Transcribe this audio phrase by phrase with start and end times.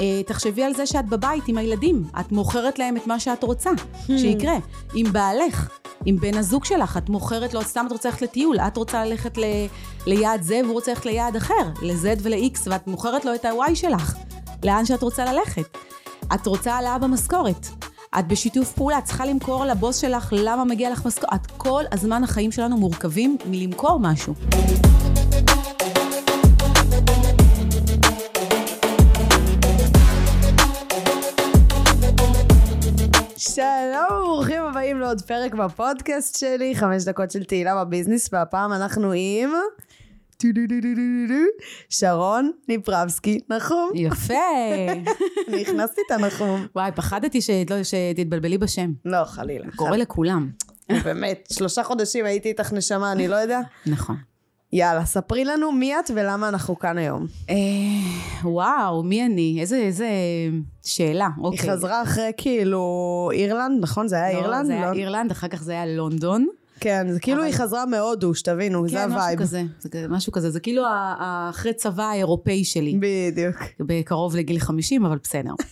[0.00, 3.70] אה, תחשבי על זה שאת בבית עם הילדים, את מוכרת להם את מה שאת רוצה
[4.06, 4.56] שיקרה.
[4.94, 5.68] עם בעלך,
[6.04, 9.38] עם בן הזוג שלך, את מוכרת לו, סתם את רוצה ללכת לטיול, את רוצה ללכת
[9.38, 9.44] ל,
[10.06, 14.14] ליעד זה והוא רוצה ללכת ליעד אחר, ל-Z ול-X, ואת מוכרת לו את ה-Y שלך,
[14.64, 15.76] לאן שאת רוצה ללכת.
[16.34, 17.66] את רוצה העלאה במשכורת.
[18.18, 21.50] את בשיתוף פעולה, את צריכה למכור לבוס שלך למה מגיע לך משכורת.
[21.56, 24.34] כל הזמן החיים שלנו מורכבים מלמכור משהו.
[34.88, 39.50] הבאים לעוד פרק בפודקאסט שלי, חמש דקות של תהילה בביזנס, והפעם אנחנו עם...
[41.88, 43.90] שרון ניפרבסקי נחום.
[43.94, 44.34] יפה.
[45.48, 46.66] אני הכנסתי את הנחום.
[46.76, 47.40] וואי, פחדתי
[47.82, 48.92] שתתבלבלי בשם.
[49.04, 49.66] לא, חלילה.
[49.76, 50.50] קורה לכולם.
[51.04, 53.60] באמת, שלושה חודשים הייתי איתך נשמה, אני לא יודע.
[53.86, 54.16] נכון.
[54.72, 57.26] יאללה, ספרי לנו מי את ולמה אנחנו כאן היום.
[57.50, 57.54] אה,
[58.44, 59.56] וואו, מי אני?
[59.60, 60.08] איזה, איזה
[60.84, 61.28] שאלה.
[61.40, 61.60] אוקיי.
[61.70, 62.82] היא חזרה אחרי כאילו
[63.32, 64.08] אירלנד, נכון?
[64.08, 64.66] זה היה לא, אירלנד?
[64.66, 64.96] זה היה לא?
[64.98, 66.46] אירלנד, אחר כך זה היה לונדון.
[66.80, 69.38] כן, זה כאילו אבל- היא חזרה מהודו, שתבינו, זה כן, משהו ה vibe.
[69.40, 69.62] כזה.
[69.80, 70.50] זה כזה- משהו כזה.
[70.50, 70.82] זה כאילו
[71.18, 72.98] האחרי צבא האירופאי שלי.
[73.00, 73.56] בדיוק.
[73.80, 75.50] בקרוב לגיל 50, אבל בסדר.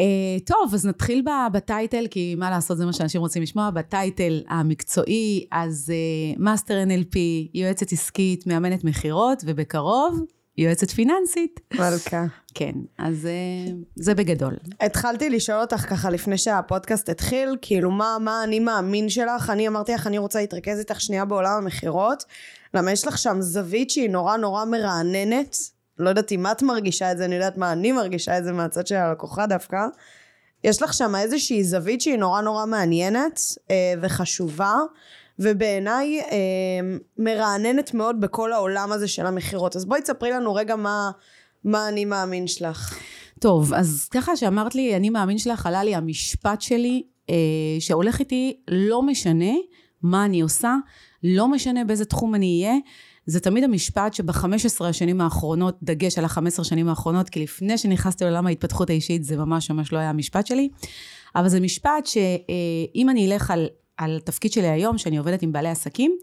[0.00, 3.70] אה, טוב, אז נתחיל ב title, כי מה לעשות, זה מה שאנשים רוצים לשמוע.
[3.70, 5.92] ב title המקצועי, אז
[6.38, 7.16] master NLP,
[7.54, 10.20] יועצת עסקית, מאמנת מכירות, ובקרוב,
[10.58, 11.60] יועצת פיננסית.
[11.74, 12.24] מלכה.
[12.54, 14.56] כן, אז אה, זה בגדול.
[14.80, 19.92] התחלתי לשאול אותך ככה לפני שהפודקאסט התחיל, כאילו מה, מה אני מאמין שלך, אני אמרתי
[19.92, 22.24] לך אני רוצה להתרכז איתך שנייה בעולם המכירות,
[22.74, 25.56] למה יש לך שם זווית שהיא נורא נורא מרעננת,
[26.00, 28.86] לא יודעת אם את מרגישה את זה, אני יודעת מה אני מרגישה את זה מהצד
[28.86, 29.86] של הלקוחה דווקא,
[30.64, 34.74] יש לך שם איזושהי זווית שהיא נורא נורא מעניינת אה, וחשובה,
[35.38, 36.36] ובעיניי אה,
[37.18, 41.10] מרעננת מאוד בכל העולם הזה של המכירות, אז בואי תספרי לנו רגע מה,
[41.64, 42.98] מה אני מאמין שלך.
[43.40, 47.34] טוב, אז ככה שאמרת לי, אני מאמין שלך, עלה לי המשפט שלי, אה,
[47.80, 49.52] שהולך איתי, לא משנה
[50.02, 50.74] מה אני עושה,
[51.24, 52.78] לא משנה באיזה תחום אני אהיה,
[53.30, 58.46] זה תמיד המשפט שב-15 השנים האחרונות, דגש על ה-15 שנים האחרונות, כי לפני שנכנסתי לעולם
[58.46, 60.68] ההתפתחות האישית, זה ממש ממש לא היה המשפט שלי,
[61.36, 65.68] אבל זה משפט שאם אני אלך על, על התפקיד שלי היום, שאני עובדת עם בעלי
[65.68, 66.16] עסקים,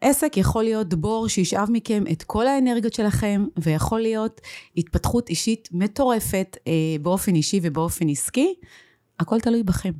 [0.00, 4.40] עסק יכול להיות בור שישאב מכם את כל האנרגיות שלכם, ויכול להיות
[4.76, 6.72] התפתחות אישית מטורפת אה,
[7.02, 8.54] באופן אישי ובאופן עסקי.
[9.20, 9.92] הכל תלוי בכם.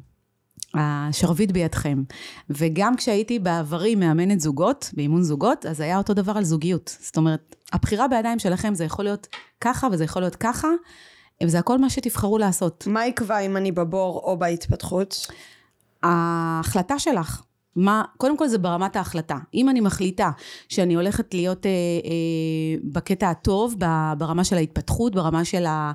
[0.79, 2.03] השרביט בידכם.
[2.51, 6.97] וגם כשהייתי בעברי מאמנת זוגות, באימון זוגות, אז היה אותו דבר על זוגיות.
[7.01, 9.27] זאת אומרת, הבחירה בידיים שלכם זה יכול להיות
[9.61, 10.69] ככה וזה יכול להיות ככה,
[11.43, 12.85] וזה הכל מה שתבחרו לעשות.
[12.87, 15.27] מה יקבע אם אני בבור או בהתפתחות?
[16.03, 17.43] ההחלטה שלך.
[17.77, 19.39] מה, קודם כל זה ברמת ההחלטה.
[19.55, 20.31] אם אני מחליטה
[20.69, 25.93] שאני הולכת להיות אה, אה, בקטע הטוב, ב- ברמה של ההתפתחות, ברמה של ה,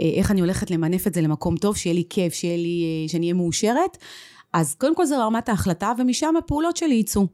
[0.00, 3.08] אה, איך אני הולכת למנף את זה למקום טוב, שיהיה לי כיף, שיהיה לי, אה,
[3.08, 3.98] שאני אהיה מאושרת,
[4.54, 7.26] אז קודם כל זה ברמת ההחלטה, ומשם הפעולות שלי יצאו.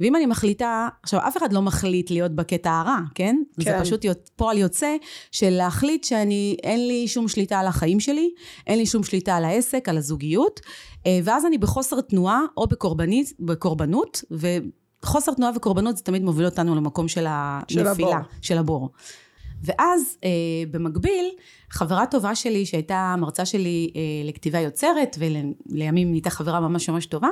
[0.00, 3.36] ואם אני מחליטה, עכשיו אף אחד לא מחליט להיות בקטע הרע, כן?
[3.60, 3.78] כן.
[3.78, 3.84] זה.
[3.84, 4.04] פשוט
[4.36, 4.96] פועל יוצא
[5.32, 8.30] של להחליט שאני, אין לי שום שליטה על החיים שלי,
[8.66, 10.60] אין לי שום שליטה על העסק, על הזוגיות,
[11.06, 16.74] אה, ואז אני בחוסר תנועה או בקורבנית, בקורבנות, וחוסר תנועה וקורבנות זה תמיד מוביל אותנו
[16.74, 17.26] למקום של
[17.68, 18.24] של הנפילה, הבור.
[18.42, 18.90] של הבור.
[19.64, 20.30] ואז אה,
[20.70, 21.30] במקביל,
[21.70, 27.28] חברה טובה שלי שהייתה מרצה שלי אה, לכתיבה יוצרת, ולימים נהייתה חברה ממש ממש טובה,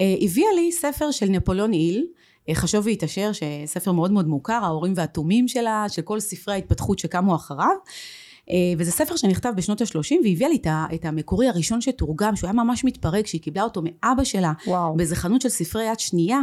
[0.00, 2.06] אה, הביאה לי ספר של נפוליאון היל,
[2.48, 7.34] אה, חשוב והתעשר, שספר מאוד מאוד מוכר, ההורים והתומים שלה, של כל ספרי ההתפתחות שקמו
[7.34, 7.76] אחריו.
[8.50, 10.58] אה, וזה ספר שנכתב בשנות ה-30, והיא הביאה לי
[10.94, 14.96] את המקורי הראשון שתורגם, שהוא היה ממש מתפרק, שהיא קיבלה אותו מאבא שלה, וואו.
[14.96, 16.38] באיזה חנות של ספרי יד שנייה,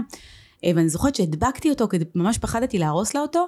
[0.65, 3.45] אה, ואני זוכרת שהדבקתי אותו, כי ממש פחדתי להרוס לה אותו,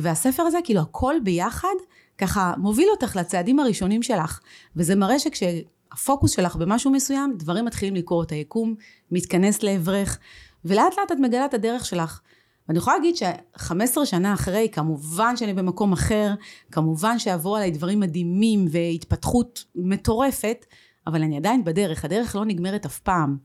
[0.00, 1.74] והספר הזה, כאילו הכל ביחד,
[2.18, 4.40] ככה מוביל אותך לצעדים הראשונים שלך,
[4.76, 8.74] וזה מראה שכשהפוקוס שלך במשהו מסוים, דברים מתחילים לקרות, היקום
[9.10, 10.18] מתכנס לעברך,
[10.64, 12.20] ולאט לאט את מגלה את הדרך שלך.
[12.68, 16.30] ואני יכולה להגיד ש-15 שנה אחרי, כמובן שאני במקום אחר,
[16.70, 20.66] כמובן שעברו עליי דברים מדהימים והתפתחות מטורפת,
[21.06, 23.36] אבל אני עדיין בדרך, הדרך לא נגמרת אף פעם.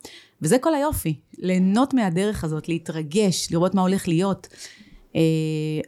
[0.41, 4.47] וזה כל היופי, ליהנות מהדרך הזאת, להתרגש, לראות מה הולך להיות.
[5.15, 5.21] אה,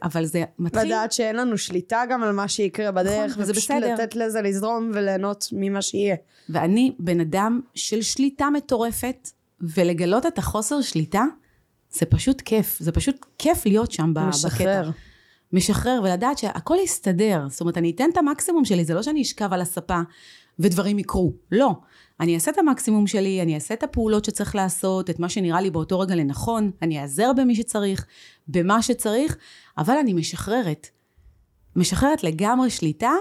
[0.02, 0.82] אבל זה מתחיל...
[0.82, 3.94] לדעת שאין לנו שליטה גם על מה שיקרה בדרך, נכון, ופשוט בסדר.
[3.94, 6.16] לתת לזה לזרום וליהנות ממה שיהיה.
[6.48, 9.28] ואני בן אדם של שליטה מטורפת,
[9.60, 11.24] ולגלות את החוסר שליטה,
[11.90, 12.76] זה פשוט כיף.
[12.80, 14.28] זה פשוט כיף להיות שם ב- בקטע.
[14.28, 14.90] משחרר.
[15.52, 17.46] משחרר, ולדעת שהכל יסתדר.
[17.48, 20.00] זאת אומרת, אני אתן את המקסימום שלי, זה לא שאני אשכב על הספה
[20.58, 21.32] ודברים יקרו.
[21.52, 21.74] לא.
[22.20, 25.70] אני אעשה את המקסימום שלי, אני אעשה את הפעולות שצריך לעשות, את מה שנראה לי
[25.70, 28.06] באותו רגע לנכון, אני אעזר במי שצריך,
[28.48, 29.36] במה שצריך,
[29.78, 30.88] אבל אני משחררת.
[31.76, 33.12] משחררת לגמרי שליטה,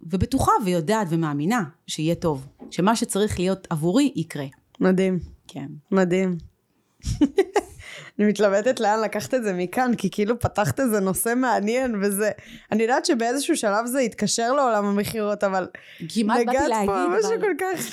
[0.00, 2.46] ובטוחה ויודעת ומאמינה שיהיה טוב.
[2.70, 4.46] שמה שצריך להיות עבורי יקרה.
[4.80, 5.18] מדהים.
[5.48, 5.66] כן.
[5.92, 6.36] מדהים.
[8.18, 12.30] אני מתלבטת לאן לקחת את זה מכאן, כי כאילו פתחת איזה נושא מעניין וזה...
[12.72, 15.66] אני יודעת שבאיזשהו שלב זה יתקשר לעולם המכירות, אבל...
[16.08, 17.40] כמעט באתי נגעת להגיד, פה על משהו אבל...
[17.40, 17.90] כל כך...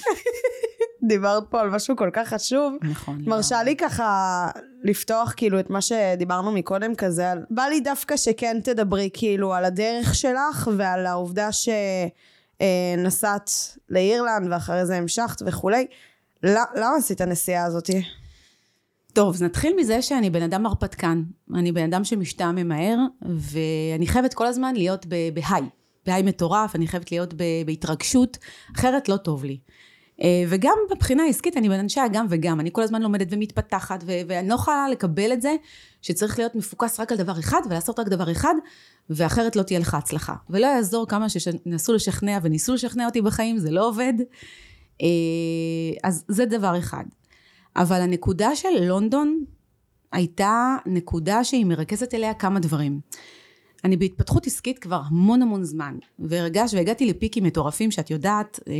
[1.09, 2.73] דיברת פה על משהו כל כך חשוב.
[2.81, 3.21] נכון.
[3.25, 4.49] מרשה לי ככה
[4.83, 7.45] לפתוח כאילו את מה שדיברנו מקודם כזה, על...
[7.49, 11.49] בא לי דווקא שכן תדברי כאילו על הדרך שלך ועל העובדה
[12.61, 13.51] שנסעת
[13.89, 15.87] לאירלנד ואחרי זה המשכת וכולי.
[16.43, 18.03] למה עשית הנסיעה הזאתי?
[19.13, 21.23] טוב, אז נתחיל מזה שאני בן אדם הרפתקן.
[21.55, 25.63] אני בן אדם שמשתעמם מהר, ואני חייבת כל הזמן להיות בהיי.
[26.05, 27.33] בהיי מטורף, אני חייבת להיות
[27.65, 28.37] בהתרגשות,
[28.75, 29.57] אחרת לא טוב לי.
[30.21, 32.59] אה, וגם מבחינה עסקית, אני בן אנשי הגם וגם.
[32.59, 35.55] אני כל הזמן לומדת ומתפתחת, ו- ואני לא יכולה לקבל את זה
[36.01, 38.53] שצריך להיות מפוקס רק על דבר אחד, ולעשות רק דבר אחד,
[39.09, 40.35] ואחרת לא תהיה לך הצלחה.
[40.49, 44.13] ולא יעזור כמה שנסו לשכנע וניסו לשכנע אותי בחיים, זה לא עובד.
[45.01, 45.07] אה,
[46.03, 47.03] אז זה דבר אחד.
[47.75, 49.43] אבל הנקודה של לונדון
[50.11, 52.99] הייתה נקודה שהיא מרכזת אליה כמה דברים.
[53.83, 58.73] אני בהתפתחות עסקית כבר המון המון זמן, והרגש, והגעתי לפיקים מטורפים שאת יודעת, אה,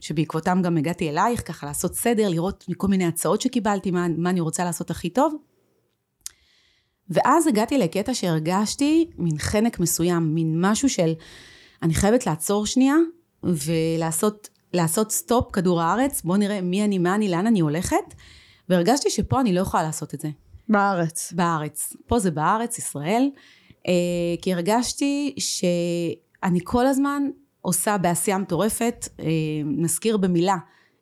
[0.00, 4.40] שבעקבותם גם הגעתי אלייך, ככה לעשות סדר, לראות מכל מיני הצעות שקיבלתי, מה, מה אני
[4.40, 5.34] רוצה לעשות הכי טוב.
[7.10, 11.12] ואז הגעתי לקטע שהרגשתי מין חנק מסוים, מין משהו של,
[11.82, 12.96] אני חייבת לעצור שנייה,
[13.42, 18.14] ולעשות לעשות סטופ כדור הארץ, בואו נראה מי אני, מה אני, לאן אני הולכת,
[18.68, 20.28] והרגשתי שפה אני לא יכולה לעשות את זה.
[20.68, 21.32] בארץ.
[21.32, 21.92] בארץ.
[22.06, 23.30] פה זה בארץ, ישראל,
[23.88, 23.92] אה,
[24.42, 27.22] כי הרגשתי שאני כל הזמן
[27.60, 29.26] עושה בעשייה מטורפת, אה,
[29.64, 30.56] נזכיר במילה,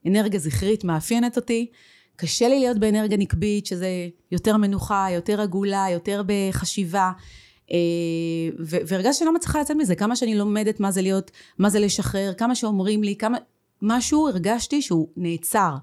[0.07, 1.71] אנרגיה זכרית מאפיינת אותי,
[2.17, 3.89] קשה לי להיות באנרגיה נקבית, שזה
[4.33, 7.13] יותר מנוחה, יותר עגולה, יותר בחשיבה.
[7.71, 7.77] אה,
[8.87, 12.33] והרגשתי שאני לא מצליחה לצאת מזה, כמה שאני לומדת מה זה להיות, מה זה לשחרר,
[12.35, 13.39] כמה שאומרים לי, כמה,
[13.83, 15.75] משהו הרגשתי שהוא נעצר.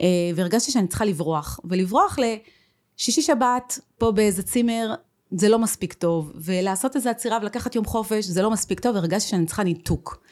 [0.00, 0.04] אה,
[0.34, 1.60] והרגשתי שאני צריכה לברוח.
[1.64, 4.94] ולברוח לשישי שבת, פה באיזה צימר,
[5.30, 6.32] זה לא מספיק טוב.
[6.34, 10.22] ולעשות איזה עצירה ולקחת יום חופש, זה לא מספיק טוב, והרגשתי שאני צריכה ניתוק.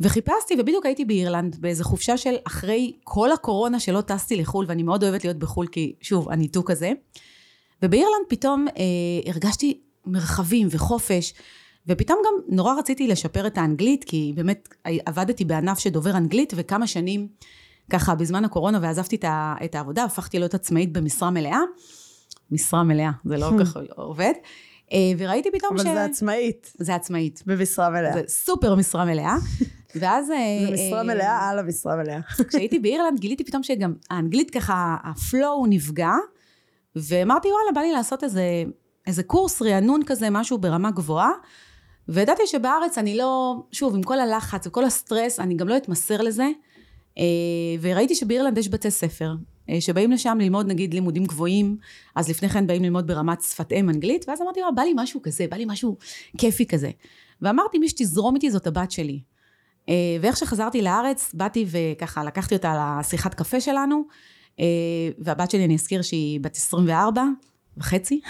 [0.00, 5.02] וחיפשתי, ובדיוק הייתי באירלנד, באיזה חופשה של אחרי כל הקורונה שלא טסתי לחו"ל, ואני מאוד
[5.02, 6.92] אוהבת להיות בחו"ל, כי שוב, הניתוק הזה.
[7.82, 11.34] ובאירלנד פתאום אה, הרגשתי מרחבים וחופש.
[11.86, 17.28] ופתאום גם נורא רציתי לשפר את האנגלית, כי באמת עבדתי בענף שדובר אנגלית, וכמה שנים
[17.90, 19.16] ככה בזמן הקורונה ועזבתי
[19.64, 21.60] את העבודה, הפכתי להיות עצמאית במשרה מלאה.
[22.50, 24.32] משרה מלאה, זה לא כל כך עובד.
[24.92, 25.86] אה, וראיתי פתאום אבל ש...
[25.86, 26.72] אבל זה עצמאית.
[26.78, 27.42] זה עצמאית.
[27.46, 28.12] במשרה מלאה.
[28.12, 29.36] זה סופר משרה מלאה.
[30.00, 30.30] ואז...
[30.30, 32.20] אה, זה משרה מלאה על המשרה מלאה.
[32.48, 36.12] כשהייתי באירלנד גיליתי פתאום שגם האנגלית ככה, ה flow נפגע,
[36.96, 38.64] ואמרתי וואלה בא לי לעשות איזה,
[39.06, 41.30] איזה קורס רענון כזה, משהו ברמה גבוהה.
[42.08, 46.48] וידעתי שבארץ אני לא, שוב, עם כל הלחץ וכל הסטרס, אני גם לא אתמסר לזה.
[47.18, 47.24] אה,
[47.80, 49.34] וראיתי שבאירלנד יש בתי ספר,
[49.70, 51.76] אה, שבאים לשם ללמוד נגיד לימודים גבוהים,
[52.14, 55.46] אז לפני כן באים ללמוד ברמת שפת אם אנגלית, ואז אמרתי, בא לי משהו כזה,
[55.50, 55.96] בא לי משהו
[56.38, 56.90] כיפי כזה.
[57.42, 59.20] ואמרתי, מי שתזרום איתי זאת הבת שלי.
[59.88, 64.02] אה, ואיך שחזרתי לארץ, באתי וככה לקחתי אותה לשיחת קפה שלנו,
[65.18, 67.22] והבת שלי, אני אזכיר שהיא בת 24
[67.78, 68.20] וחצי.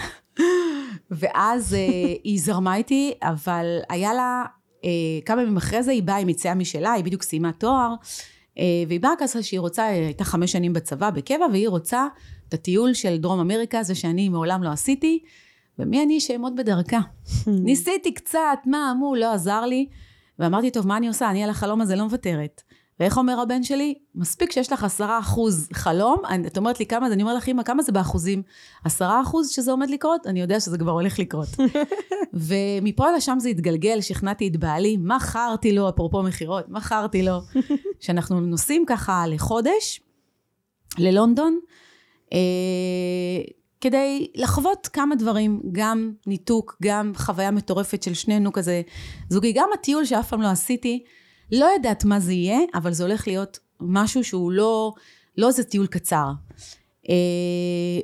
[1.11, 1.79] ואז אה,
[2.23, 4.43] היא זרמה איתי, אבל היה לה,
[4.85, 4.89] אה,
[5.25, 7.93] כמה ימים אחרי זה היא באה עם יציאה משלה, היא בדיוק סיימה תואר,
[8.59, 12.07] אה, והיא באה כזה שהיא רוצה, היא הייתה חמש שנים בצבא בקבע, והיא רוצה
[12.49, 15.23] את הטיול של דרום אמריקה, זה שאני מעולם לא עשיתי,
[15.79, 16.99] ומי אני שאעמוד בדרכה?
[17.65, 19.87] ניסיתי קצת, מה, מו, לא עזר לי,
[20.39, 21.29] ואמרתי, טוב, מה אני עושה?
[21.29, 22.61] אני על החלום הזה לא מוותרת.
[22.99, 23.93] ואיך אומר הבן שלי?
[24.15, 27.63] מספיק שיש לך עשרה אחוז חלום, את אומרת לי כמה זה, אני אומרת לך, אמא,
[27.63, 28.41] כמה זה באחוזים?
[28.83, 30.27] עשרה אחוז שזה עומד לקרות?
[30.27, 31.47] אני יודע שזה כבר הולך לקרות.
[32.33, 37.39] ומפה לשם זה התגלגל, שכנעתי את בעלי, מכרתי לו, אפרופו מכירות, מכרתי לו,
[37.99, 40.01] שאנחנו נוסעים ככה לחודש,
[40.97, 41.59] ללונדון,
[42.33, 42.39] אה,
[43.81, 48.81] כדי לחוות כמה דברים, גם ניתוק, גם חוויה מטורפת של שנינו כזה
[49.29, 51.03] זוגי, גם הטיול שאף פעם לא עשיתי,
[51.51, 54.93] לא יודעת מה זה יהיה, אבל זה הולך להיות משהו שהוא לא,
[55.37, 56.31] לא איזה טיול קצר.
[57.09, 57.15] אה,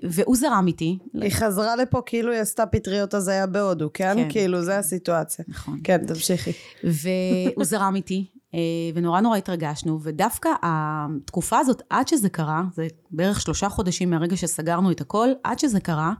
[0.03, 0.97] והוא זרם איתי.
[1.13, 4.15] היא חזרה לפה כאילו היא עשתה פטריות הזיה בהודו, כן?
[4.15, 4.27] כן.
[4.29, 5.45] כאילו, זה הסיטואציה.
[5.47, 5.79] נכון.
[5.83, 6.51] כן, תמשיכי.
[6.83, 8.59] והוא זרם איתי, אה,
[8.93, 14.91] ונורא נורא התרגשנו, ודווקא התקופה הזאת, עד שזה קרה, זה בערך שלושה חודשים מהרגע שסגרנו
[14.91, 16.13] את הכל, עד שזה קרה,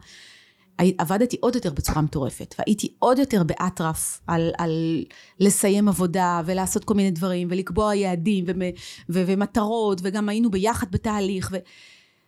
[0.77, 5.03] עבדתי עוד יותר בצורה מטורפת, והייתי עוד יותר באטרף על, על
[5.39, 8.62] לסיים עבודה ולעשות כל מיני דברים ולקבוע יעדים ומ,
[9.10, 11.51] ו, ומטרות, וגם היינו ביחד בתהליך,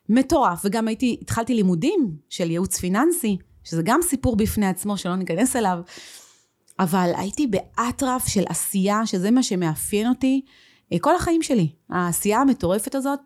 [0.09, 5.55] ומטורף, וגם הייתי, התחלתי לימודים של ייעוץ פיננסי, שזה גם סיפור בפני עצמו שלא ניכנס
[5.55, 5.79] אליו.
[6.79, 10.41] אבל הייתי באטרף של עשייה, שזה מה שמאפיין אותי
[10.93, 11.69] אה, כל החיים שלי.
[11.89, 13.19] העשייה המטורפת הזאת,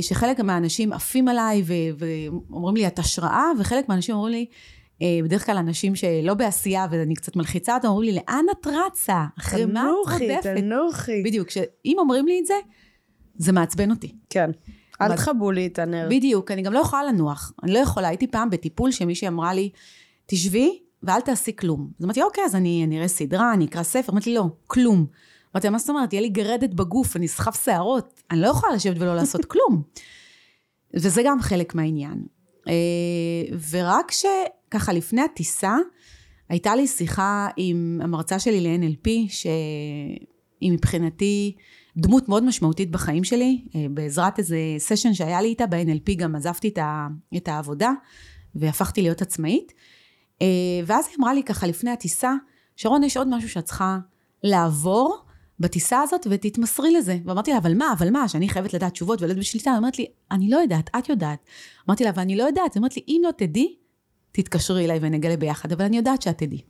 [0.00, 4.46] שחלק מהאנשים עפים עליי ואומרים לי, את השראה, וחלק מהאנשים אומרים לי,
[5.02, 9.24] אה, בדרך כלל אנשים שלא בעשייה ואני קצת מלחיצה אותם, אומרים לי, לאן את רצה?
[9.38, 10.56] אחרי מה את תנוחי, רודפת?
[10.56, 11.22] תנוחי.
[11.22, 12.54] בדיוק, שאם אומרים לי את זה,
[13.36, 14.14] זה מעצבן אותי.
[14.30, 14.50] כן.
[15.00, 16.06] אל תכבו לי את הנר.
[16.10, 17.52] בדיוק, אני גם לא יכולה לנוח.
[17.62, 19.70] אני לא יכולה, הייתי פעם בטיפול שמישהי אמרה לי,
[20.26, 21.90] תשבי ואל תעשי כלום.
[21.98, 24.12] אז אמרתי, אוקיי, אז אני אראה סדרה, אני אקרא ספר.
[24.12, 25.06] אמרתי, לא, כלום.
[25.56, 26.08] אמרתי, מה זאת אומרת?
[26.08, 28.22] תהיה לי גרדת בגוף, אני אסחף שערות.
[28.30, 29.82] אני לא יכולה לשבת ולא לעשות כלום.
[30.94, 32.26] וזה גם חלק מהעניין.
[32.68, 35.76] אה, ורק שככה לפני הטיסה,
[36.48, 41.56] הייתה לי שיחה עם המרצה שלי ל-NLP, שהיא מבחינתי
[41.96, 43.64] דמות מאוד משמעותית בחיים שלי.
[43.74, 46.72] אה, בעזרת איזה סשן שהיה לי איתה ב-NLP גם עזבתי
[47.36, 47.90] את, העבודה
[48.54, 49.72] והפכתי להיות עצמאית.
[50.42, 50.46] אה,
[50.86, 52.34] ואז היא אמרה לי ככה לפני הטיסה,
[52.76, 53.98] שרון, יש עוד משהו שאת צריכה
[54.42, 55.25] לעבור
[55.60, 57.18] בטיסה הזאת ותתמסרי לזה.
[57.24, 59.70] ואמרתי לה, אבל מה, אבל מה, שאני חייבת לדעת תשובות ולהיות בשליטה?
[59.70, 61.38] היא אומרת לי, אני לא יודעת, את יודעת.
[61.88, 62.74] אמרתי לה, ואני לא יודעת.
[62.74, 63.76] היא אומרת לי, אם לא תדעי,
[64.32, 66.60] תתקשרי אליי ונגלה ביחד, אבל אני יודעת שאת תדעי.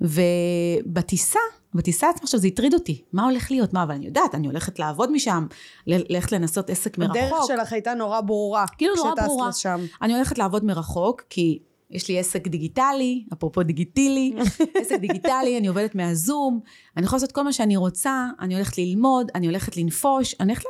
[0.00, 1.38] ובטיסה,
[1.74, 3.72] בטיסה עצמה עכשיו זה הטריד אותי, מה הולך להיות?
[3.72, 5.46] מה, אבל אני יודעת, אני הולכת לעבוד משם,
[5.86, 7.16] ללכת לנסות עסק מרחוק.
[7.16, 8.64] הדרך שלך הייתה נורא ברורה.
[8.78, 9.48] כאילו נורא כשטסת ברורה.
[9.48, 9.80] לשם.
[10.02, 11.58] אני הולכת לעבוד מרחוק, כי
[11.90, 14.32] יש לי עסק דיגיטלי, אפרופו דיגיטילי,
[14.80, 16.60] עסק דיגיטלי, אני עובדת מהזום,
[16.96, 20.64] אני יכולה לעשות כל מה שאני רוצה, אני הולכת ללמוד, אני הולכת לנפוש, אני הולכת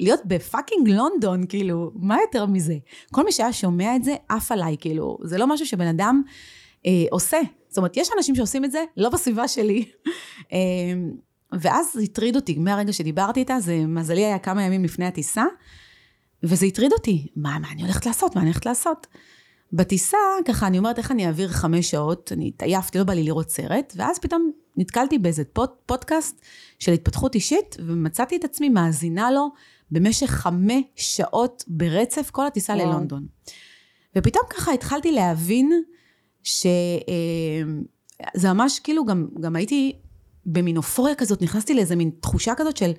[0.00, 2.76] להיות בפאקינג לונדון, כאילו, מה יותר מזה?
[3.12, 6.22] כל מי שהיה שומע את זה, עף עליי, כאילו, זה לא משהו שבן אדם
[6.86, 7.38] אה, עושה.
[7.68, 9.84] זאת אומרת, יש אנשים שעושים את זה, לא בסביבה שלי.
[10.52, 10.58] אה,
[11.52, 15.44] ואז זה הטריד אותי, מהרגע שדיברתי איתה, זה מזלי היה כמה ימים לפני הטיסה,
[16.42, 18.34] וזה הטריד אותי, מה, מה אני הולכת לעשות?
[18.34, 19.06] מה אני הולכת לעשות?
[19.72, 22.32] בטיסה, ככה, אני אומרת, איך אני אעביר חמש שעות?
[22.32, 26.40] אני התעייפתי, לא בא לי לראות סרט, ואז פתאום נתקלתי באיזה פוד, פודקאסט
[26.78, 29.48] של התפתחות אישית, ומצאתי את עצמי מאזינה לו
[29.90, 32.86] במשך חמש שעות ברצף, כל הטיסה וואו.
[32.86, 33.26] ללונדון.
[34.16, 35.82] ופתאום ככה התחלתי להבין
[36.42, 37.02] שזה
[38.44, 39.92] ממש כאילו, גם, גם הייתי
[40.46, 42.92] במין אופוריה כזאת, נכנסתי לאיזה מין תחושה כזאת של,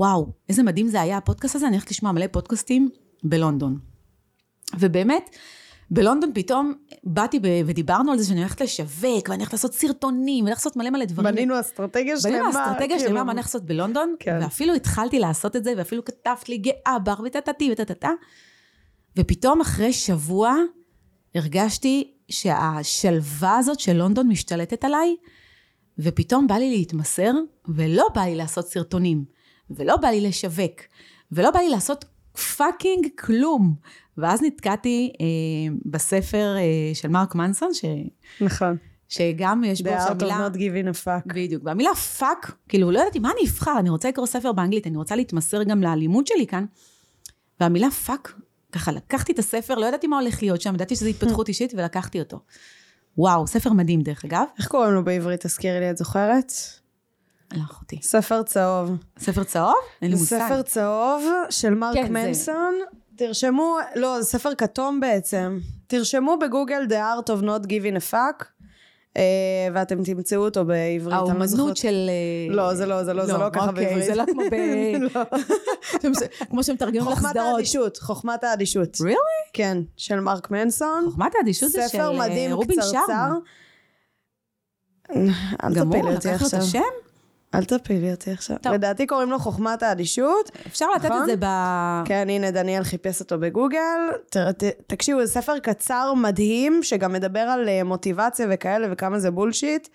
[0.00, 2.88] וואו, איזה מדהים זה היה הפודקאסט הזה, אני הולכת לשמוע מלא פודקאסטים
[3.24, 3.78] בלונדון.
[4.78, 5.36] ובאמת,
[5.90, 10.50] בלונדון פתאום באתי ב- ודיברנו על זה שאני הולכת לשווק, ואני הולכת לעשות סרטונים, ואני
[10.50, 11.34] הולכת לעשות מלא מלא דברים.
[11.34, 12.34] בנינו אסטרטגיה שלמה.
[12.34, 13.00] בנינו אסטרטגיה כאילו.
[13.00, 14.38] שלמה מה אני הולכת לעשות בלונדון, כן.
[14.42, 18.10] ואפילו התחלתי לעשות את זה, ואפילו כתבת לי גאה בך וטטטי וטטטה.
[19.16, 20.54] ופתאום אחרי שבוע
[21.34, 25.16] הרגשתי שהשלווה הזאת של לונדון משתלטת עליי,
[25.98, 27.32] ופתאום בא לי להתמסר,
[27.68, 29.24] ולא בא לי לעשות סרטונים,
[29.70, 30.80] ולא בא לי לשווק,
[31.32, 32.04] ולא בא לי לעשות
[32.56, 33.74] fucking כלום.
[34.22, 35.26] ואז נתקעתי אה,
[35.86, 36.62] בספר אה,
[36.94, 37.84] של מרק מנסון, ש,
[38.40, 38.76] נכון.
[39.08, 41.32] שגם יש בו The art of not giving a fuck.
[41.34, 41.62] בדיוק.
[41.66, 45.16] והמילה fuck, כאילו, לא ידעתי מה אני אבחר, אני רוצה לקרוא ספר באנגלית, אני רוצה
[45.16, 46.64] להתמסר גם לאלימות שלי כאן.
[47.60, 48.34] והמילה fuck,
[48.72, 52.20] ככה לקחתי את הספר, לא ידעתי מה הולך להיות שם, ידעתי שזו התפתחות אישית, ולקחתי
[52.20, 52.40] אותו.
[53.18, 54.44] וואו, ספר מדהים דרך אגב.
[54.58, 55.46] איך קוראים לו בעברית?
[55.46, 56.52] תזכירי לי, את זוכרת?
[57.50, 57.98] הלך אותי.
[58.02, 58.90] ספר צהוב.
[59.18, 59.74] ספר צהוב?
[60.02, 60.46] אין לי זה מושג.
[60.48, 62.74] ספר צהוב של מרק כן, זה- מנסון.
[63.20, 65.58] תרשמו, לא, זה ספר כתום בעצם.
[65.86, 68.44] תרשמו בגוגל The Art of Not Giving a Fuck,
[69.16, 69.22] אה,
[69.74, 71.12] ואתם תמצאו אותו בעברית.
[71.12, 71.76] לא האומנות.
[71.76, 72.10] של...
[72.48, 74.04] אה, לא, זה לא, זה לא, זה לא ככה אוקיי, בעברית.
[74.06, 74.54] זה לא כמו ב...
[75.14, 75.22] לא.
[76.50, 77.54] כמו שמתרגמים לך חוכמת סדרות.
[77.54, 78.96] האדישות, חוכמת האדישות.
[78.96, 79.50] really?
[79.52, 81.04] כן, של מרק מנסון.
[81.04, 82.96] חוכמת האדישות זה של ספר אה, מדהים, רובין קצרצר.
[83.06, 83.38] שרמה.
[85.64, 86.60] אל גם הוא תפילי אותי לקח לו את עכשיו.
[86.60, 87.09] השם?
[87.54, 88.56] אל תפילי אותי עכשיו.
[88.62, 88.72] טוב.
[88.72, 90.50] לדעתי קוראים לו חוכמת האדישות.
[90.66, 91.20] אפשר לתת נכון?
[91.20, 91.44] את זה ב...
[92.04, 93.78] כן, הנה דניאל חיפש אותו בגוגל.
[94.30, 99.30] ת- ת- תקשיבו, זה ספר קצר מדהים, שגם מדבר על אה, מוטיבציה וכאלה וכמה זה
[99.30, 99.88] בולשיט.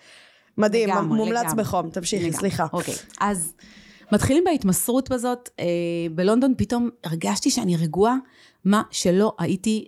[0.57, 1.63] מדהים, לגמרי, מומלץ לגמרי.
[1.63, 1.89] בחום.
[1.89, 2.39] תמשיכי, לגמרי.
[2.39, 2.65] סליחה.
[2.73, 3.53] אוקיי, אז
[4.11, 5.49] מתחילים בהתמסרות בזאת.
[5.59, 5.65] אה,
[6.11, 8.15] בלונדון פתאום הרגשתי שאני רגועה,
[8.65, 9.87] מה שלא הייתי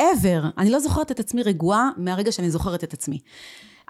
[0.00, 0.44] ever.
[0.58, 3.18] אני לא זוכרת את עצמי רגועה מהרגע שאני זוכרת את עצמי.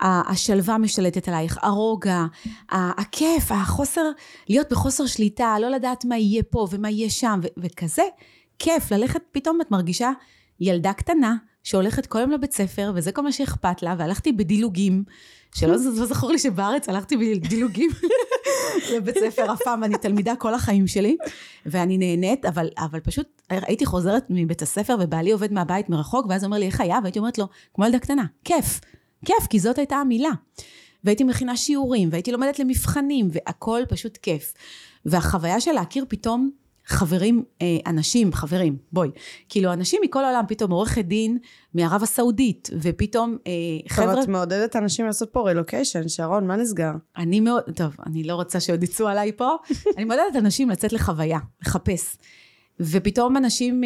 [0.00, 2.24] השלווה משתלטת עלייך, הרוגע,
[2.70, 4.10] הכיף, החוסר,
[4.48, 8.02] להיות בחוסר שליטה, לא לדעת מה יהיה פה ומה יהיה שם, וכזה
[8.58, 10.10] כיף ללכת, פתאום את מרגישה
[10.60, 15.04] ילדה קטנה שהולכת כל יום לבית ספר, וזה כל מה שאכפת לה, והלכתי בדילוגים,
[15.54, 17.90] שלא לא זכור לי שבארץ הלכתי בדילוגים
[18.94, 21.16] לבית ספר אף פעם, אני תלמידה כל החיים שלי,
[21.66, 26.48] ואני נהנית, אבל, אבל פשוט הייתי חוזרת מבית הספר, ובעלי עובד מהבית מרחוק, ואז הוא
[26.48, 26.98] אומר לי, איך היה?
[27.02, 28.80] והייתי אומרת לו, כמו ילדה קטנה, כיף,
[29.24, 30.30] כיף, כי זאת הייתה המילה.
[31.04, 34.54] והייתי מכינה שיעורים, והייתי לומדת למבחנים, והכל פשוט כיף.
[35.04, 36.50] והחוויה של להכיר פתאום
[36.86, 39.08] חברים, אה, אנשים, חברים, בואי.
[39.48, 41.38] כאילו, אנשים מכל העולם, פתאום עורכת דין
[41.74, 43.52] מערב הסעודית, ופתאום אה,
[43.88, 44.14] חבר'ה...
[44.14, 46.92] טוב, את מעודדת אנשים לעשות פה רילוקיישן, שרון, מה נסגר?
[47.16, 49.50] אני מאוד, טוב, אני לא רוצה שעוד יצאו עליי פה.
[49.96, 52.16] אני מעודדת אנשים לצאת לחוויה, לחפש.
[52.80, 53.82] ופתאום אנשים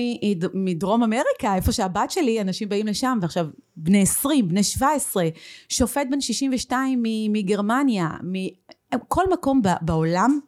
[0.55, 5.29] מדרום אמריקה, איפה שהבת שלי, אנשים באים לשם, ועכשיו בני 20, בני 17,
[5.69, 7.03] שופט בן 62
[7.33, 10.39] מגרמניה, מכל מקום בעולם,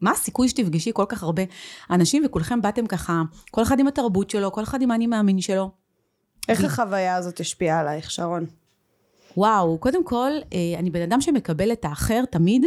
[0.00, 1.42] מה הסיכוי שתפגשי כל כך הרבה
[1.90, 5.70] אנשים וכולכם באתם ככה, כל אחד עם התרבות שלו, כל אחד עם האני מאמין שלו.
[6.48, 8.46] איך החוויה הזאת השפיעה עלייך, שרון?
[9.36, 12.66] וואו, קודם כל, אה, אני בן אדם שמקבל את האחר תמיד,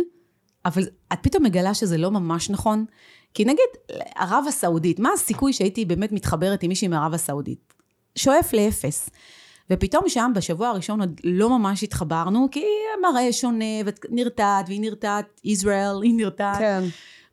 [0.66, 0.84] אבל
[1.14, 2.86] את פתאום מגלה שזה לא ממש נכון.
[3.34, 7.74] כי נגיד, ערב הסעודית, מה הסיכוי שהייתי באמת מתחברת עם מישהי מערב הסעודית?
[8.16, 9.10] שואף לאפס.
[9.70, 12.66] ופתאום שם, בשבוע הראשון עוד לא ממש התחברנו, כי
[12.98, 16.58] המראה שונה, ואת נרתעת, והיא נרתעת, ישראל, היא נרתעת.
[16.58, 16.84] כן.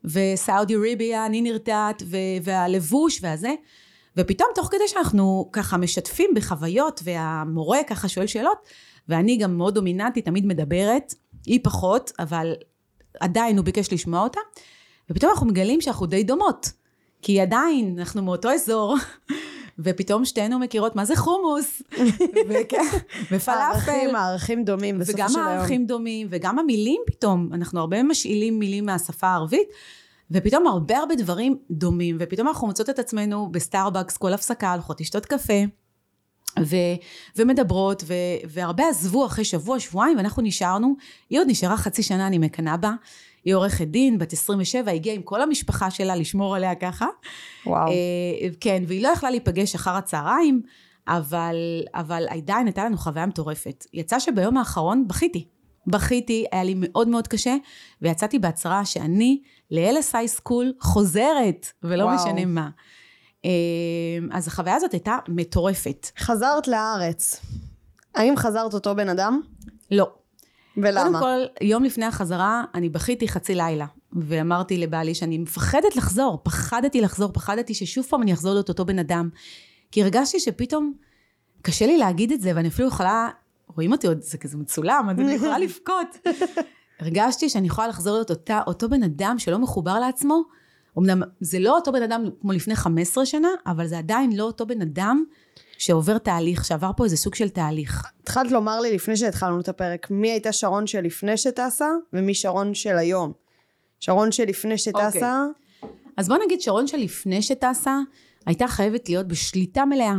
[0.03, 2.03] וסעודי ריביה, אני נרתעת,
[2.43, 3.53] והלבוש והזה.
[4.17, 8.57] ופתאום תוך כדי שאנחנו ככה משתפים בחוויות, והמורה ככה שואל שאלות,
[9.09, 11.13] ואני גם מאוד דומיננטית, תמיד מדברת,
[11.45, 12.53] היא פחות, אבל
[13.19, 14.39] עדיין הוא ביקש לשמוע אותה,
[15.09, 16.71] ופתאום אנחנו מגלים שאנחנו די דומות.
[17.21, 18.95] כי עדיין, אנחנו מאותו אזור,
[19.79, 21.81] ופתאום שתינו מכירות מה זה חומוס,
[23.31, 23.51] ופלאפל.
[23.51, 25.31] הערכים, הערכים דומים בסופו של היום.
[25.35, 29.67] וגם הערכים דומים, וגם המילים פתאום, אנחנו הרבה משאילים מילים מהשפה הערבית,
[30.31, 35.25] ופתאום הרבה הרבה דברים דומים, ופתאום אנחנו מוצאות את עצמנו בסטארבקס, כל הפסקה, הולכות לשתות
[35.25, 35.63] קפה.
[36.59, 36.75] ו,
[37.35, 38.13] ומדברות, ו,
[38.49, 40.95] והרבה עזבו אחרי שבוע, שבועיים, ואנחנו נשארנו,
[41.29, 42.91] היא עוד נשארה חצי שנה, אני מקנאה בה,
[43.47, 47.05] היא עורכת דין, בת 27, הגיעה עם כל המשפחה שלה לשמור עליה ככה.
[47.65, 47.87] וואו.
[47.87, 47.93] אה,
[48.59, 50.61] כן, והיא לא יכלה להיפגש אחר הצהריים,
[51.07, 51.55] אבל,
[51.93, 53.85] אבל עדיין הייתה לנו חוויה מטורפת.
[53.93, 55.47] יצא שביום האחרון בכיתי.
[55.87, 57.55] בכיתי, היה לי מאוד מאוד קשה,
[58.01, 62.15] ויצאתי בהצהרה שאני ל-LSI סקול חוזרת, ולא וואו.
[62.15, 62.69] משנה מה.
[63.45, 63.49] אה,
[64.31, 66.07] אז החוויה הזאת הייתה מטורפת.
[66.19, 67.41] חזרת לארץ.
[68.15, 69.41] האם חזרת אותו בן אדם?
[69.91, 70.09] לא.
[70.77, 71.19] ולמה?
[71.19, 73.85] קודם כל, יום לפני החזרה, אני בכיתי חצי לילה.
[74.13, 78.99] ואמרתי לבעלי שאני מפחדת לחזור, פחדתי לחזור, פחדתי ששוב פעם אני אחזור להיות אותו בן
[78.99, 79.29] אדם.
[79.91, 80.93] כי הרגשתי שפתאום
[81.61, 83.29] קשה לי להגיד את זה, ואני אפילו יכולה,
[83.75, 86.27] רואים אותי עוד, זה כזה מצולם, אז אני יכולה לבכות.
[86.99, 90.43] הרגשתי שאני יכולה לחזור להיות אותה, אותו בן אדם שלא מחובר לעצמו.
[90.97, 94.65] אמנם זה לא אותו בן אדם כמו לפני 15 שנה, אבל זה עדיין לא אותו
[94.65, 95.23] בן אדם
[95.77, 98.03] שעובר תהליך, שעבר פה איזה סוג של תהליך.
[98.23, 102.97] התחלת לומר לי לפני שהתחלנו את הפרק, מי הייתה שרון שלפני שטסה, ומי שרון של
[102.97, 103.31] היום.
[103.99, 104.99] שרון שלפני שטסה...
[104.99, 105.83] Okay.
[105.83, 105.97] אוקיי.
[106.17, 107.99] אז בוא נגיד שרון שלפני שטסה,
[108.45, 110.15] הייתה חייבת להיות בשליטה מלאה.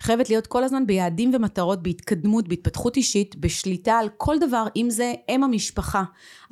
[0.00, 5.14] חייבת להיות כל הזמן ביעדים ומטרות, בהתקדמות, בהתפתחות אישית, בשליטה על כל דבר, אם זה
[5.28, 6.02] אם המשפחה,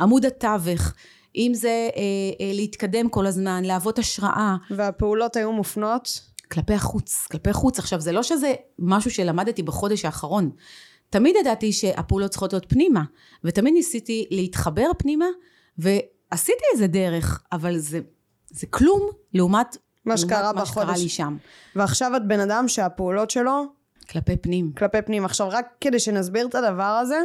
[0.01, 0.93] עמוד התווך,
[1.37, 2.03] אם זה אה,
[2.41, 4.57] אה, להתקדם כל הזמן, להוות השראה.
[4.71, 6.21] והפעולות היו מופנות?
[6.53, 7.79] כלפי החוץ, כלפי חוץ.
[7.79, 10.51] עכשיו, זה לא שזה משהו שלמדתי בחודש האחרון.
[11.11, 13.03] תמיד ידעתי שהפעולות צריכות להיות פנימה,
[13.45, 15.27] ותמיד ניסיתי להתחבר פנימה,
[15.79, 18.01] ועשיתי איזה דרך, אבל זה,
[18.51, 20.77] זה כלום לעומת מה שקרה בחודש.
[20.77, 21.37] מה שקרה לי שם.
[21.77, 23.65] ועכשיו את בן אדם שהפעולות שלו...
[24.11, 24.73] כלפי פנים.
[24.79, 25.25] כלפי פנים.
[25.25, 27.19] עכשיו, רק כדי שנסביר את הדבר הזה,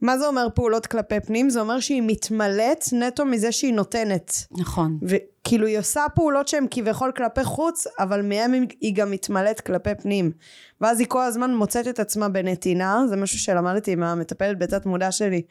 [0.00, 1.50] מה זה אומר פעולות כלפי פנים?
[1.50, 4.32] זה אומר שהיא מתמלאת נטו מזה שהיא נותנת.
[4.50, 4.98] נכון.
[5.48, 10.32] וכאילו היא עושה פעולות שהן כביכול כלפי חוץ, אבל מהם היא גם מתמלאת כלפי פנים.
[10.80, 15.42] ואז היא כל הזמן מוצאת את עצמה בנתינה, זה משהו שלמדתי מהמטפלת בתת מודע שלי.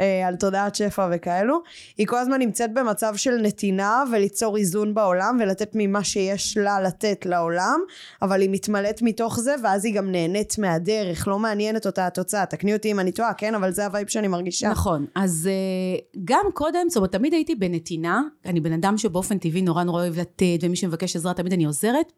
[0.00, 1.62] אה, על תודעת שפע וכאלו,
[1.98, 7.26] היא כל הזמן נמצאת במצב של נתינה וליצור איזון בעולם ולתת ממה שיש לה לתת
[7.26, 7.80] לעולם,
[8.22, 12.74] אבל היא מתמלאת מתוך זה ואז היא גם נהנית מהדרך, לא מעניינת אותה התוצאה, תקני
[12.74, 13.54] אותי אם אני טועה, כן?
[13.54, 14.70] אבל זה ה vibe שאני מרגישה.
[14.70, 19.62] נכון, אז uh, גם קודם, זאת אומרת, תמיד הייתי בנתינה, אני בן אדם שבאופן טבעי
[19.62, 22.12] נורא נורא אוהב לתת, ומי שמבקש עזרה תמיד אני עוזרת.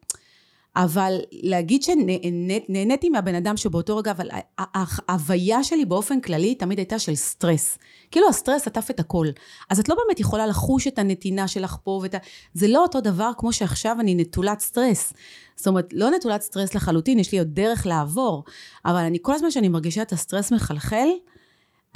[0.75, 7.15] אבל להגיד שנהניתי מהבן אדם שבאותו רגע, אבל ההוויה שלי באופן כללי תמיד הייתה של
[7.15, 7.77] סטרס.
[8.11, 9.27] כאילו הסטרס עטף את הכל.
[9.69, 12.17] אז את לא באמת יכולה לחוש את הנתינה שלך פה ואת ה...
[12.53, 15.13] זה לא אותו דבר כמו שעכשיו אני נטולת סטרס.
[15.55, 18.43] זאת אומרת, לא נטולת סטרס לחלוטין, יש לי עוד דרך לעבור.
[18.85, 21.07] אבל אני כל הזמן שאני מרגישה את הסטרס מחלחל,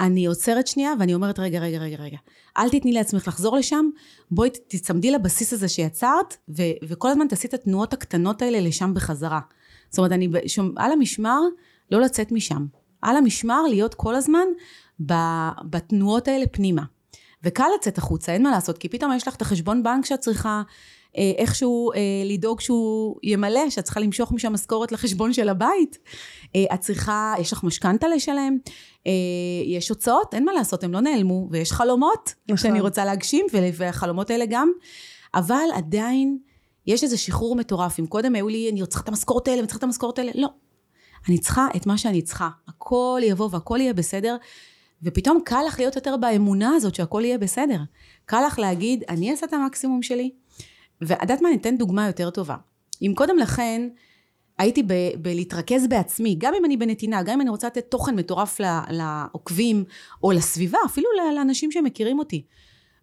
[0.00, 2.16] אני עוצרת שנייה ואני אומרת, רגע, רגע, רגע, רגע.
[2.58, 3.90] אל תתני לעצמך לחזור לשם,
[4.30, 9.40] בואי תצמדי לבסיס הזה שיצרת, ו- וכל הזמן תעשי את התנועות הקטנות האלה לשם בחזרה.
[9.90, 11.40] זאת אומרת, אני שום, על המשמר,
[11.90, 12.66] לא לצאת משם.
[13.02, 14.46] על המשמר, להיות כל הזמן
[15.70, 16.82] בתנועות האלה פנימה.
[17.44, 20.62] וקל לצאת החוצה, אין מה לעשות, כי פתאום יש לך את החשבון בנק שאת צריכה
[21.14, 25.98] איכשהו אה, לדאוג שהוא ימלא, שאת צריכה למשוך משם משכורת לחשבון של הבית.
[26.56, 28.58] אה, את צריכה, יש לך משכנתה לשלם,
[29.06, 29.12] אה,
[29.66, 32.56] יש הוצאות, אין מה לעשות, הם לא נעלמו, ויש חלומות נכון.
[32.56, 34.70] שאני רוצה להגשים, והחלומות האלה גם,
[35.34, 36.38] אבל עדיין
[36.86, 38.00] יש איזה שחרור מטורף.
[38.00, 40.48] אם קודם היו לי, אני צריכה את המשכורת האלה, אני צריכה את המשכורת האלה, לא.
[41.28, 42.48] אני צריכה את מה שאני צריכה.
[42.68, 44.36] הכל יבוא והכל יהיה בסדר,
[45.02, 47.80] ופתאום קל לך להיות יותר באמונה הזאת שהכל יהיה בסדר.
[48.24, 50.30] קל לך להגיד, אני אעשה את המקסימום שלי.
[51.00, 52.56] ואת יודעת מה, אתן דוגמה יותר טובה.
[53.02, 53.88] אם קודם לכן
[54.58, 58.60] הייתי ב- בלהתרכז בעצמי, גם אם אני בנתינה, גם אם אני רוצה לתת תוכן מטורף
[58.90, 59.84] לעוקבים,
[60.22, 62.42] או לסביבה, אפילו לאנשים שמכירים אותי.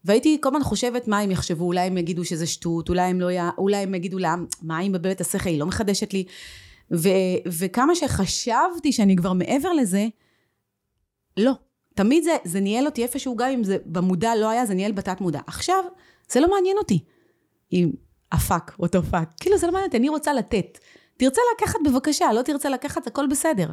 [0.06, 3.32] והייתי כל הזמן חושבת מה הם יחשבו, אולי הם יגידו שזה שטות, אולי הם, לא
[3.32, 3.38] י...
[3.58, 6.26] אולי הם יגידו לה, מה אם בבית השכל, היא לא מחדשת לי.
[6.94, 7.10] ו...
[7.46, 10.08] וכמה שחשבתי שאני כבר מעבר לזה,
[11.38, 11.52] לא.
[11.96, 15.22] תמיד זה, זה ניהל אותי איפשהו, גם אם זה במודע לא היה, זה ניהל בתת
[15.22, 15.40] מודע.
[15.48, 15.84] עכשיו,
[16.30, 17.04] זה לא מעניין אותי.
[17.74, 17.91] What the
[18.32, 19.30] fuck, אותו fuck.
[19.39, 20.77] כאילו, זה לא מעניין אני רוצה לתת.
[21.17, 23.71] תרצה לקחת בבקשה, לא תרצה לקחת, הכל בסדר.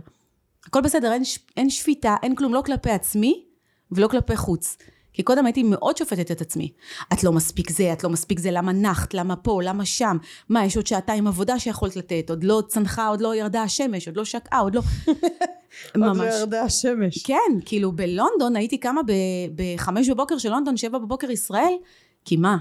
[0.66, 1.22] הכל בסדר, אין,
[1.56, 3.44] אין שפיטה, אין כלום, לא כלפי עצמי
[3.92, 4.76] ולא כלפי חוץ.
[5.12, 6.72] כי קודם הייתי מאוד שופטת את עצמי.
[7.12, 10.16] את לא מספיק זה, את לא מספיק זה, למה נחת, למה פה, למה שם?
[10.48, 14.16] מה, יש עוד שעתיים עבודה שיכולת לתת, עוד לא צנחה, עוד לא ירדה השמש, עוד
[14.16, 14.82] לא שקעה, עוד לא...
[15.96, 16.18] ממש.
[16.18, 17.22] עוד לא ירדה השמש.
[17.22, 19.00] כן, כאילו בלונדון הייתי קמה
[19.54, 21.72] בחמש בבוקר של לונדון, שבע בבוקר ישראל,
[22.24, 22.56] כי מה?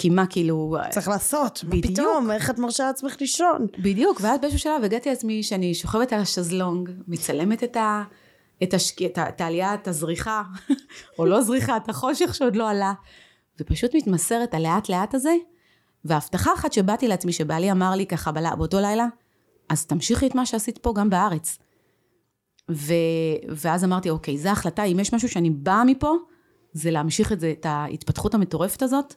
[0.00, 0.76] כי מה, כאילו...
[0.90, 1.86] צריך לעשות, בדיוק.
[1.86, 3.66] פתאום, איך את מרשה לעצמך לישון?
[3.78, 8.02] בדיוק, ואז באיזשהו שלב הגעתי לעצמי שאני שוכבת על השזלונג, מצלמת את ה...
[8.62, 9.02] את, השק...
[9.02, 9.28] את, ה...
[9.28, 10.42] את העלייה, את הזריחה,
[11.18, 12.92] או לא זריחה, את החושך שעוד לא עלה,
[13.60, 15.34] ופשוט מתמסרת הלאט לאט הזה,
[16.04, 19.06] והבטחה אחת שבאתי לעצמי, שבעלי אמר לי ככה באותו לילה,
[19.68, 21.58] אז תמשיכי את מה שעשית פה גם בארץ.
[22.70, 22.94] ו...
[23.48, 26.14] ואז אמרתי, אוקיי, זו החלטה, אם יש משהו שאני באה מפה,
[26.72, 29.14] זה להמשיך את זה, את ההתפתחות המטורפת הזאת,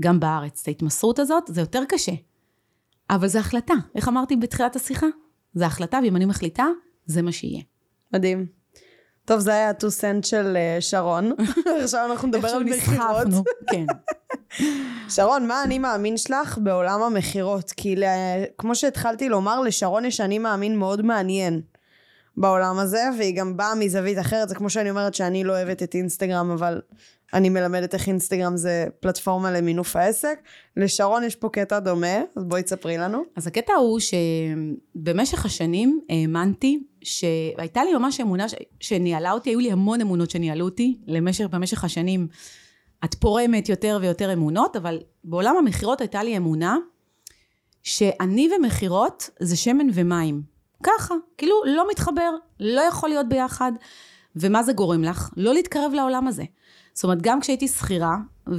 [0.00, 0.60] גם בארץ.
[0.62, 2.12] את ההתמסרות הזאת, זה יותר קשה.
[3.10, 3.74] אבל זו החלטה.
[3.94, 5.06] איך אמרתי בתחילת השיחה?
[5.54, 6.66] זו החלטה, ואם אני מחליטה,
[7.06, 7.62] זה מה שיהיה.
[8.12, 8.46] מדהים.
[9.24, 11.32] טוב, זה היה הטו סנט של uh, שרון.
[11.82, 13.46] עכשיו אנחנו נדבר על מכירות.
[13.70, 13.86] כן.
[15.14, 17.72] שרון, מה אני מאמין שלך בעולם המכירות?
[17.76, 17.96] כי
[18.58, 21.60] כמו שהתחלתי לומר, לשרון יש אני מאמין מאוד מעניין
[22.36, 24.48] בעולם הזה, והיא גם באה מזווית אחרת.
[24.48, 26.80] זה כמו שאני אומרת שאני לא אוהבת את אינסטגרם, אבל
[27.34, 30.38] אני מלמדת איך אינסטגרם זה פלטפורמה למינוף העסק.
[30.76, 33.22] לשרון יש פה קטע דומה, אז בואי תספרי לנו.
[33.36, 38.54] אז הקטע הוא שבמשך השנים האמנתי שהייתה לי ממש אמונה ש...
[38.80, 42.28] שניהלה אותי, היו לי המון אמונות שניהלו אותי למשך, במשך השנים.
[43.04, 46.76] את פורמת יותר ויותר אמונות, אבל בעולם המכירות הייתה לי אמונה
[47.82, 50.42] שאני ומכירות זה שמן ומים.
[50.82, 53.72] ככה, כאילו לא מתחבר, לא יכול להיות ביחד.
[54.36, 55.30] ומה זה גורם לך?
[55.36, 56.42] לא להתקרב לעולם הזה.
[56.94, 58.16] זאת אומרת, גם כשהייתי שכירה,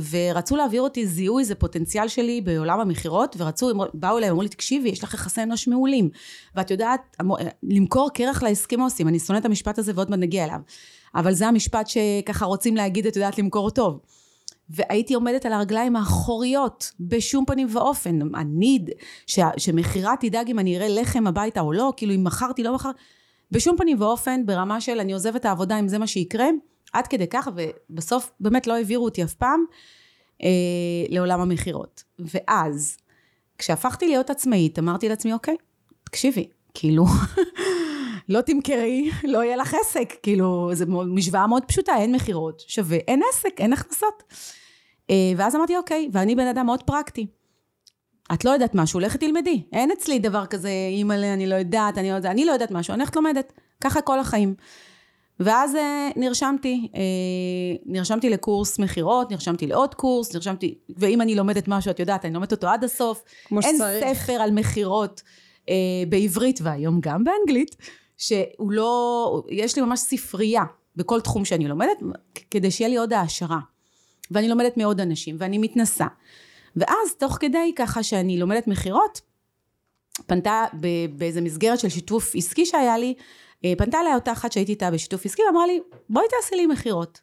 [0.10, 4.90] ורצו להעביר אותי, זיהו איזה פוטנציאל שלי בעולם המכירות, ורצו, באו אליי, אמרו לי, תקשיבי,
[4.90, 6.10] יש לך יחסי אנוש מעולים.
[6.56, 7.18] ואת יודעת,
[7.64, 10.60] למכור קרח לאסקימוסים, אני שונאת את המשפט הזה ועוד מעט נגיע אליו.
[11.16, 14.00] אבל זה המשפט שככה רוצים להגיד, את יודעת למכור טוב.
[14.70, 18.20] והייתי עומדת על הרגליים האחוריות, בשום פנים ואופן.
[18.36, 18.86] אני,
[19.58, 23.00] שמכירה תדאג אם אני אראה לחם הביתה או לא, כאילו אם מכרתי, לא מכרתי,
[23.52, 26.48] בשום פנים ואופן, ברמה של אני עוזבת את העבודה אם זה מה שיקרה,
[26.94, 29.64] עד כדי כך, ובסוף באמת לא העבירו אותי אף פעם
[30.44, 30.50] אה,
[31.10, 32.04] לעולם המכירות.
[32.20, 32.98] ואז,
[33.58, 35.56] כשהפכתי להיות עצמאית, אמרתי לעצמי, אוקיי,
[36.04, 37.06] תקשיבי, כאילו,
[38.30, 43.22] לא תמכרי, לא יהיה לך עסק, כאילו, זו משוואה מאוד פשוטה, אין מכירות, שווה, אין
[43.34, 44.24] עסק, אין הכנסות.
[45.10, 47.28] אה, ואז אמרתי, אוקיי, ואני בן אדם מאוד פרקטי.
[48.34, 49.64] את לא יודעת משהו, לכי תלמדי.
[49.72, 52.94] אין אצלי דבר כזה, אימא'לה, אני לא יודעת, אני לא יודעת, אני לא יודעת משהו,
[52.94, 53.54] אני הולכת לומדת.
[53.84, 54.56] ככה כל החיים.
[55.40, 57.02] ואז אה, נרשמתי, אה,
[57.86, 62.52] נרשמתי לקורס מכירות, נרשמתי לעוד קורס, נרשמתי, ואם אני לומדת משהו, את יודעת, אני לומדת
[62.52, 63.24] אותו עד הסוף.
[63.46, 63.82] כמו שצריך.
[63.82, 65.22] אין ספר על מכירות
[65.70, 65.76] אה,
[66.10, 67.76] בעברית, והיום גם באנגלית,
[68.18, 70.64] שהוא לא, יש לי ממש ספרייה
[70.96, 71.98] בכל תחום שאני לומדת,
[72.52, 73.60] כדי שיהיה לי עוד העשרה.
[74.32, 76.08] ואני לומדת מעוד אנשים, ואני מתנסה.
[76.76, 79.22] ואז תוך כדי ככה שאני לומדת מכירות,
[80.28, 80.66] פנתה
[81.18, 83.14] באיזה מסגרת של שיתוף עסקי שהיה לי,
[83.78, 87.22] פנתה אליי אותה אחת שהייתי איתה בשיתוף עסקי ואמרה לי בואי תעשי לי מכירות.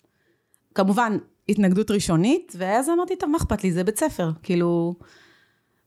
[0.75, 3.73] כמובן התנגדות ראשונית ואז אמרתי טוב מה אכפת לי?
[3.73, 4.31] זה בית ספר.
[4.43, 4.95] כאילו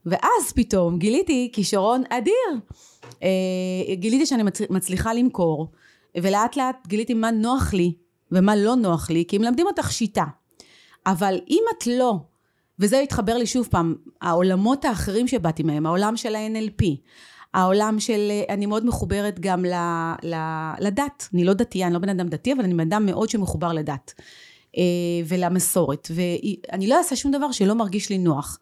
[0.05, 2.33] ואז פתאום גיליתי כישרון אדיר.
[3.23, 3.29] אה,
[3.93, 5.71] גיליתי שאני מצליחה למכור
[6.17, 7.93] ולאט לאט גיליתי מה נוח לי
[8.31, 10.25] ומה לא נוח לי כי מלמדים אותך שיטה.
[11.05, 12.15] אבל אם את לא
[12.79, 16.85] וזה התחבר לי שוב פעם העולמות האחרים שבאתי מהם העולם של ה-NLP
[17.53, 19.73] העולם של, אני מאוד מחוברת גם ל,
[20.23, 20.35] ל,
[20.79, 23.73] לדת, אני לא דתייה, אני לא בן אדם דתי, אבל אני בן אדם מאוד שמחובר
[23.73, 24.13] לדת
[24.77, 24.83] אה,
[25.27, 28.59] ולמסורת, ואני לא אעשה שום דבר שלא מרגיש לי נוח.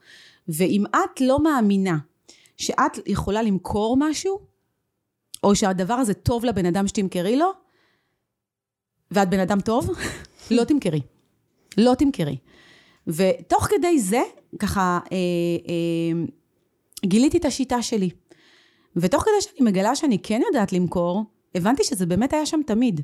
[0.47, 1.97] ואם את לא מאמינה
[2.57, 4.39] שאת יכולה למכור משהו,
[5.43, 7.51] או שהדבר הזה טוב לבן אדם שתמכרי לו,
[9.11, 9.89] ואת בן אדם טוב,
[10.51, 11.01] לא תמכרי.
[11.77, 12.37] לא תמכרי.
[13.07, 14.21] ותוך כדי זה,
[14.59, 15.17] ככה, אה,
[15.67, 16.23] אה,
[17.05, 18.09] גיליתי את השיטה שלי.
[18.95, 21.23] ותוך כדי שאני מגלה שאני כן יודעת למכור,
[21.55, 23.01] הבנתי שזה באמת היה שם תמיד.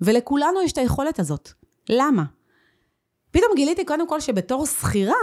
[0.00, 1.50] ולכולנו יש את היכולת הזאת.
[1.88, 2.24] למה?
[3.30, 5.14] פתאום גיליתי קודם כל שבתור שכירה,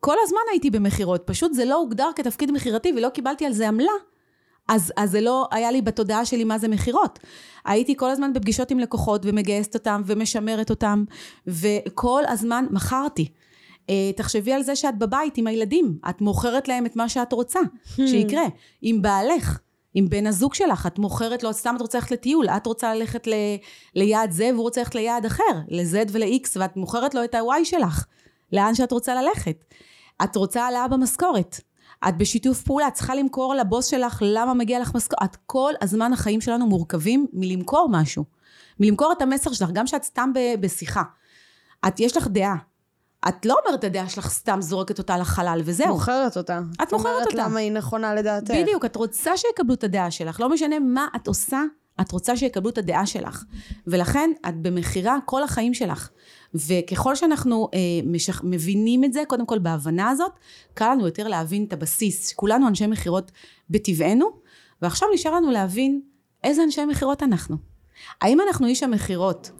[0.00, 3.92] כל הזמן הייתי במכירות, פשוט זה לא הוגדר כתפקיד מכירתי ולא קיבלתי על זה עמלה.
[4.68, 7.18] אז, אז זה לא היה לי בתודעה שלי מה זה מכירות.
[7.64, 11.04] הייתי כל הזמן בפגישות עם לקוחות ומגייסת אותם ומשמרת אותם,
[11.46, 13.28] וכל הזמן מכרתי.
[13.86, 17.60] Uh, תחשבי על זה שאת בבית עם הילדים, את מוכרת להם את מה שאת רוצה
[17.96, 18.44] שיקרה.
[18.82, 19.58] עם בעלך,
[19.94, 23.26] עם בן הזוג שלך, את מוכרת לו, סתם את רוצה ללכת לטיול, את רוצה ללכת
[23.26, 23.32] ל,
[23.94, 28.04] ליעד זה והוא רוצה ללכת ליעד אחר, ל-Z ול-X, ואת מוכרת לו את ה-Y שלך,
[28.52, 29.64] לאן שאת רוצה ללכת.
[30.24, 31.60] את רוצה העלאה במשכורת,
[32.08, 35.22] את בשיתוף פעולה, את צריכה למכור לבוס שלך למה מגיע לך משכורת.
[35.24, 38.24] את כל הזמן החיים שלנו מורכבים מלמכור משהו.
[38.80, 41.02] מלמכור את המסר שלך, גם שאת סתם בשיחה.
[41.88, 42.56] את, יש לך דעה.
[43.28, 45.88] את לא אומרת את הדעה שלך סתם זורקת אותה לחלל וזהו.
[45.88, 46.60] מוכרת אותה.
[46.82, 47.44] את מוכרת אותה.
[47.44, 48.54] למה היא נכונה לדעתך.
[48.54, 50.40] בדיוק, את רוצה שיקבלו את הדעה שלך.
[50.40, 51.62] לא משנה מה את עושה,
[52.00, 53.44] את רוצה שיקבלו את הדעה שלך.
[53.86, 56.10] ולכן את במכירה כל החיים שלך.
[56.54, 60.32] וככל שאנחנו אה, משך, מבינים את זה, קודם כל בהבנה הזאת,
[60.74, 62.32] קל לנו יותר להבין את הבסיס.
[62.32, 63.32] כולנו אנשי מכירות
[63.70, 64.26] בטבענו,
[64.82, 66.00] ועכשיו נשאר לנו להבין
[66.44, 67.56] איזה אנשי מכירות אנחנו.
[68.20, 69.50] האם אנחנו איש המכירות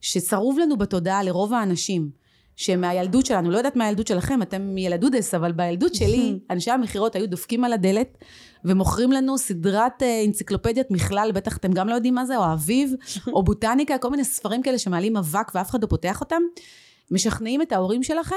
[0.00, 2.10] שצרוב לנו בתודעה לרוב האנשים,
[2.56, 7.64] שמהילדות שלנו, לא יודעת מהילדות שלכם, אתם ילדודס, אבל בילדות שלי, אנשי המכירות היו דופקים
[7.64, 8.18] על הדלת
[8.64, 12.94] ומוכרים לנו סדרת אה, אנציקלופדיית מכלל, בטח אתם גם לא יודעים מה זה, או אביב,
[13.32, 16.42] או בוטניקה, כל מיני ספרים כאלה שמעלים אבק ואף אחד לא פותח אותם.
[17.10, 18.34] משכנעים את ההורים שלכם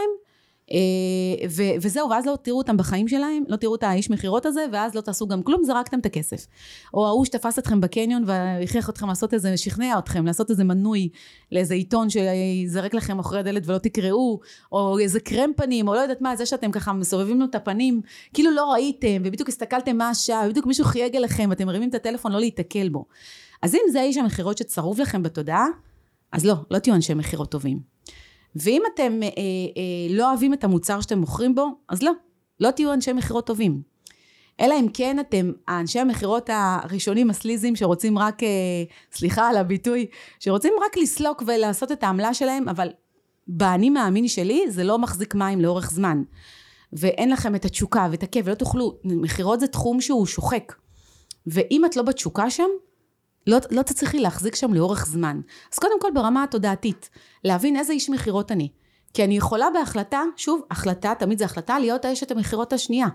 [1.50, 4.96] ו- וזהו, ואז לא תראו אותם בחיים שלהם, לא תראו את האיש מכירות הזה, ואז
[4.96, 6.48] לא תעשו גם כלום, זרקתם את הכסף.
[6.94, 11.10] או ההוא שתפס אתכם בקניון והכריח אתכם לעשות איזה, שכנע אתכם לעשות איזה מנוי
[11.52, 14.40] לאיזה עיתון שיזרק לכם אחרי הדלת ולא תקראו,
[14.72, 18.02] או איזה קרם פנים, או לא יודעת מה, זה שאתם ככה מסובבים לו את הפנים,
[18.34, 22.32] כאילו לא ראיתם, ובדיוק הסתכלתם מה השעה, ובדיוק מישהו חייג אליכם, ואתם מרימים את הטלפון
[22.32, 23.06] לא להיתקל בו.
[23.62, 25.66] אז אם זה האיש המכירות שצרוב לכם בתודעה,
[26.32, 27.97] אז לא, לא תהיו אנשי מכירות טובים.
[28.62, 32.12] ואם אתם אה, אה, לא אוהבים את המוצר שאתם מוכרים בו, אז לא,
[32.60, 33.82] לא תהיו אנשי מכירות טובים.
[34.60, 38.48] אלא אם כן אתם האנשי המכירות הראשונים הסליזים שרוצים רק, אה,
[39.12, 40.06] סליחה על הביטוי,
[40.40, 42.90] שרוצים רק לסלוק ולעשות את העמלה שלהם, אבל
[43.48, 46.24] באני מאמין שלי זה לא מחזיק מים לאורך זמן.
[46.94, 50.74] ואין לכם את התשוקה ואת הכיף ולא תוכלו, מכירות זה תחום שהוא שוחק.
[51.48, 52.68] ואם את לא בתשוקה שם,
[53.48, 55.42] לא, לא תצליחי להחזיק שם לאורך זמן.
[55.74, 57.10] אז קודם כל ברמה התודעתית,
[57.44, 58.70] להבין איזה איש מכירות אני.
[59.14, 63.08] כי אני יכולה בהחלטה, שוב, החלטה, תמיד זה החלטה, להיות האשת המכירות השנייה.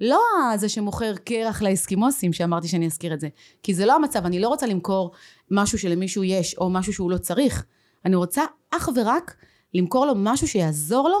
[0.00, 0.20] לא
[0.56, 3.28] זה שמוכר קרח לאסקימוסים, שאמרתי שאני אזכיר את זה.
[3.62, 5.10] כי זה לא המצב, אני לא רוצה למכור
[5.50, 7.64] משהו שלמישהו יש, או משהו שהוא לא צריך.
[8.04, 9.34] אני רוצה אך ורק
[9.74, 11.18] למכור לו משהו שיעזור לו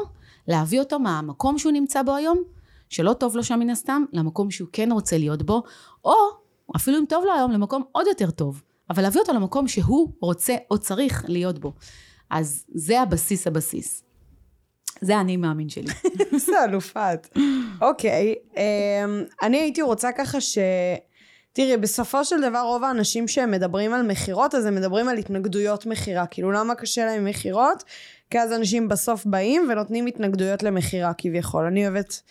[0.48, 2.42] להביא אותו מהמקום שהוא נמצא בו היום,
[2.88, 5.62] שלא טוב לו שם מן הסתם, למקום שהוא כן רוצה להיות בו,
[6.04, 6.14] או
[6.76, 8.62] אפילו אם טוב לו היום, למקום עוד יותר טוב.
[8.90, 11.72] אבל להביא אותו למקום שהוא רוצה או צריך להיות בו.
[12.30, 14.02] אז זה הבסיס הבסיס.
[15.00, 15.92] זה האני מאמין שלי.
[16.32, 17.28] איזה אלופה את.
[17.80, 20.58] אוקיי, אמ, אני הייתי רוצה ככה ש...
[21.52, 25.86] תראי, בסופו של דבר רוב האנשים שהם מדברים על מכירות, אז הם מדברים על התנגדויות
[25.86, 26.26] מכירה.
[26.26, 27.84] כאילו, למה קשה להם מכירות?
[28.30, 31.64] כי אז אנשים בסוף באים ונותנים התנגדויות למכירה כביכול.
[31.64, 32.22] אני אוהבת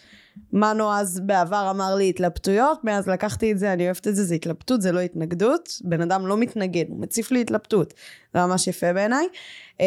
[0.54, 4.36] מנו אז בעבר אמר לי התלבטויות, מאז לקחתי את זה, אני אוהבת את זה, זה
[4.36, 5.70] התלבטות, זה לא התנגדות.
[5.84, 7.94] בן אדם לא מתנגד, הוא מציף לי התלבטות.
[8.34, 9.28] זה ממש יפה בעיניי.
[9.80, 9.86] אמ,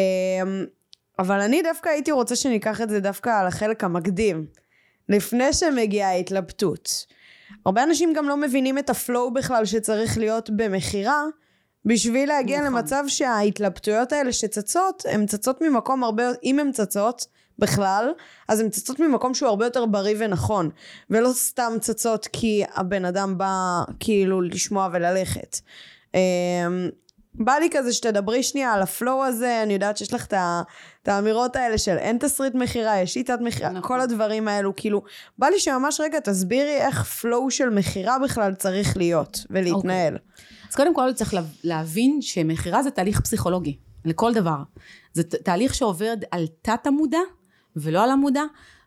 [1.19, 4.45] אבל אני דווקא הייתי רוצה שניקח את זה דווקא על החלק המקדים,
[5.09, 7.05] לפני שמגיעה ההתלבטות.
[7.65, 11.23] הרבה אנשים גם לא מבינים את הפלואו בכלל שצריך להיות במכירה,
[11.85, 12.73] בשביל להגיע נכון.
[12.73, 17.25] למצב שההתלבטויות האלה שצצות, הן צצות ממקום הרבה, אם הן צצות,
[17.59, 18.11] בכלל,
[18.47, 20.69] אז הן צצות ממקום שהוא הרבה יותר בריא ונכון,
[21.09, 25.59] ולא סתם צצות כי הבן אדם בא כאילו לשמוע וללכת.
[26.13, 26.19] אמ,
[27.35, 30.25] בא לי כזה שתדברי שנייה על הפלואו הזה, אני יודעת שיש לך
[31.03, 33.87] את האמירות האלה של אין תסריט מכירה, יש שיטת מכירה, נכון.
[33.87, 35.01] כל הדברים האלו, כאילו,
[35.37, 40.13] בא לי שממש רגע תסבירי איך פלואו של מכירה בכלל צריך להיות ולהתנהל.
[40.13, 40.62] אוקיי.
[40.73, 41.33] אז קודם כל צריך
[41.63, 44.57] להבין שמכירה זה תהליך פסיכולוגי, לכל דבר.
[45.13, 47.19] זה תהליך שעובר על תת המודע,
[47.75, 48.43] ולא על המודע,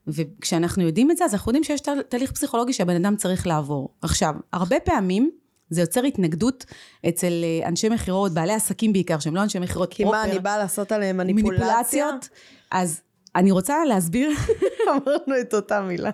[0.06, 3.88] וכשאנחנו יודעים את זה, אז אנחנו יודעים שיש תהליך פסיכולוגי שהבן אדם צריך לעבור.
[4.02, 5.30] עכשיו, הרבה פעמים
[5.70, 6.64] זה יוצר התנגדות
[7.08, 10.04] אצל אה, אנשי מכירות, בעלי עסקים בעיקר, שהם לא אנשי מכירות פרופר.
[10.04, 11.64] כי מה, אני באה לעשות עליהם מניפולציה?
[11.64, 12.28] מניפולציות.
[12.70, 13.00] אז
[13.36, 14.30] אני רוצה להסביר...
[14.88, 16.10] אמרנו את אותה מילה.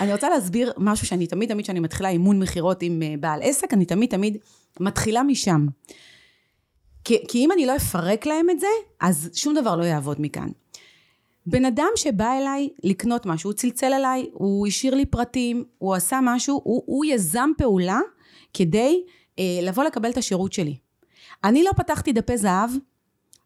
[0.00, 3.72] אני רוצה להסביר משהו שאני תמיד תמיד כשאני מתחילה אימון מכירות עם אה, בעל עסק,
[3.72, 4.36] אני תמיד תמיד
[4.80, 5.66] מתחילה משם.
[7.04, 8.66] כי, כי אם אני לא אפרק להם את זה,
[9.00, 10.48] אז שום דבר לא יעבוד מכאן.
[11.46, 16.18] בן אדם שבא אליי לקנות משהו, הוא צלצל אליי, הוא השאיר לי פרטים, הוא עשה
[16.22, 18.00] משהו, הוא, הוא יזם פעולה
[18.54, 19.02] כדי
[19.38, 20.76] אה, לבוא לקבל את השירות שלי.
[21.44, 22.70] אני לא פתחתי דפי זהב,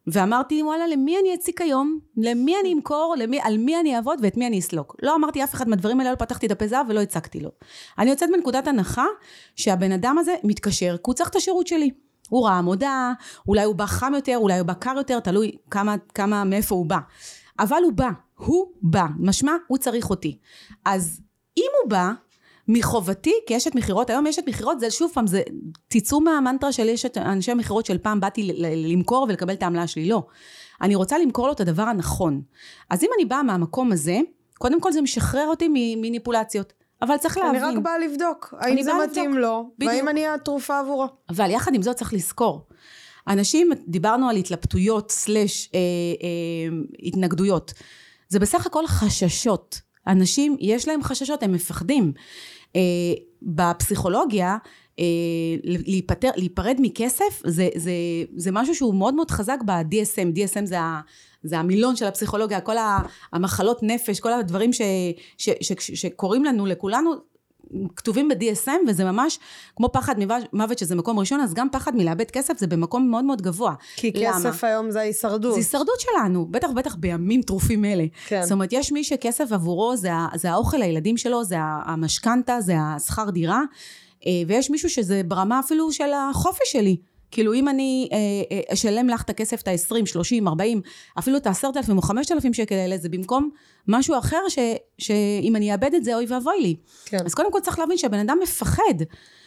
[0.06, 4.36] ואמרתי וואלה למי אני אציק היום, למי אני אמכור, למי, על מי אני אעבוד ואת
[4.36, 4.96] מי אני אסלוק.
[5.02, 7.50] לא אמרתי אף אחד מהדברים האלה, לא פתחתי דפי זהב ולא הצקתי לו.
[7.98, 9.04] אני יוצאת מנקודת הנחה
[9.56, 11.90] שהבן אדם הזה מתקשר כי הוא צריך את השירות שלי.
[12.28, 13.12] הוא ראה מודעה,
[13.48, 16.86] אולי הוא בא חם יותר, אולי הוא בא קר יותר, תלוי כמה, כמה, מאיפה הוא
[16.86, 16.98] בא.
[17.58, 20.38] אבל הוא בא, הוא בא, משמע הוא צריך אותי.
[20.84, 21.20] אז
[21.56, 22.12] אם הוא בא,
[22.68, 25.42] מחובתי כאשת מכירות, היום אשת מכירות זה שוב פעם, זה,
[25.88, 28.50] תצאו מהמנטרה של אשת אנשי המכירות של פעם באתי
[28.88, 30.22] למכור ולקבל את העמלה שלי, לא.
[30.82, 32.42] אני רוצה למכור לו את הדבר הנכון.
[32.90, 34.18] אז אם אני באה מהמקום הזה,
[34.58, 36.72] קודם כל זה משחרר אותי מניפולציות.
[37.02, 37.64] אבל צריך להבין.
[37.64, 39.42] אני רק באה לבדוק, האם זה מתאים לבדוק.
[39.42, 39.92] לו, בדיוק.
[39.92, 41.06] והאם אני התרופה עבורו.
[41.28, 42.66] אבל יחד עם זאת צריך לזכור,
[43.28, 45.80] אנשים, דיברנו על התלבטויות סלש אה,
[46.22, 47.72] אה, התנגדויות.
[48.28, 49.80] זה בסך הכל חששות.
[50.06, 52.12] אנשים, יש להם חששות, הם מפחדים.
[52.76, 52.80] אה,
[53.42, 54.56] בפסיכולוגיה,
[54.98, 55.04] אה,
[55.64, 57.92] להיפטר, להיפרד מכסף, זה, זה,
[58.36, 60.36] זה משהו שהוא מאוד מאוד חזק ב-DSM.
[60.36, 61.00] DSM זה, ה,
[61.42, 62.76] זה המילון של הפסיכולוגיה, כל
[63.32, 64.80] המחלות נפש, כל הדברים ש,
[65.38, 67.14] ש, ש, שקורים לנו, לכולנו,
[67.96, 69.38] כתובים ב-DSM וזה ממש
[69.76, 70.14] כמו פחד
[70.52, 73.74] מוות שזה מקום ראשון אז גם פחד מלאבד כסף זה במקום מאוד מאוד גבוה.
[73.96, 74.32] כי למה?
[74.32, 75.52] כסף היום זה ההישרדות.
[75.52, 78.04] זה הישרדות שלנו בטח בטח בימים טרופים אלה.
[78.26, 78.42] כן.
[78.42, 83.30] זאת אומרת יש מי שכסף עבורו זה, זה האוכל לילדים שלו זה המשכנתה זה השכר
[83.30, 83.62] דירה
[84.26, 86.96] אה, ויש מישהו שזה ברמה אפילו של החופש שלי.
[87.34, 88.18] כאילו אם אני אה,
[88.52, 90.80] אה, אשלם לך את הכסף, את ה-20, 30, 40,
[91.18, 93.50] אפילו את ה-10,000 או 5,000 שקל האלה, זה במקום
[93.88, 94.58] משהו אחר ש,
[94.98, 96.76] שאם אני אאבד את זה, אוי ואבוי לי.
[97.04, 97.18] כן.
[97.26, 98.94] אז קודם כל צריך להבין שהבן אדם מפחד.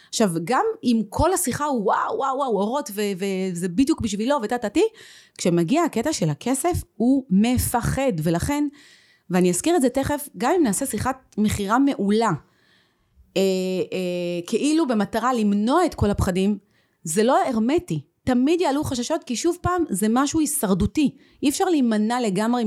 [0.10, 4.84] עכשיו, גם אם כל השיחה הוא וואו, וואו, וואו, אורות, וזה בדיוק בשבילו, וטה-טה-טי,
[5.38, 8.68] כשמגיע הקטע של הכסף, הוא מפחד, ולכן,
[9.30, 12.32] ואני אזכיר את זה תכף, גם אם נעשה שיחת מכירה מעולה,
[13.38, 13.42] אה,
[13.94, 16.58] אה, כאילו במטרה למנוע את כל הפחדים,
[17.08, 18.02] זה לא הרמטי.
[18.24, 21.16] תמיד יעלו חששות, כי שוב פעם, זה משהו הישרדותי.
[21.44, 22.64] אי אפשר להימנע לגמרי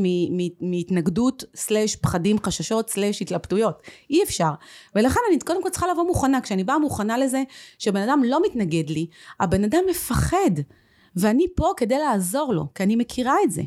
[0.61, 3.83] מהתנגדות, סלש פחדים, חששות, סלש התלבטויות.
[4.11, 4.51] אי אפשר.
[4.95, 6.41] ולכן אני קודם כל צריכה לבוא מוכנה.
[6.41, 7.43] כשאני באה מוכנה לזה,
[7.79, 9.07] שבן אדם לא מתנגד לי,
[9.41, 10.51] הבן אדם מפחד.
[11.17, 13.63] ואני פה כדי לעזור לו, כי אני מכירה את זה.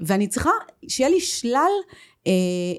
[0.00, 0.50] ואני צריכה
[0.88, 1.72] שיהיה לי שלל
[2.26, 2.32] אה,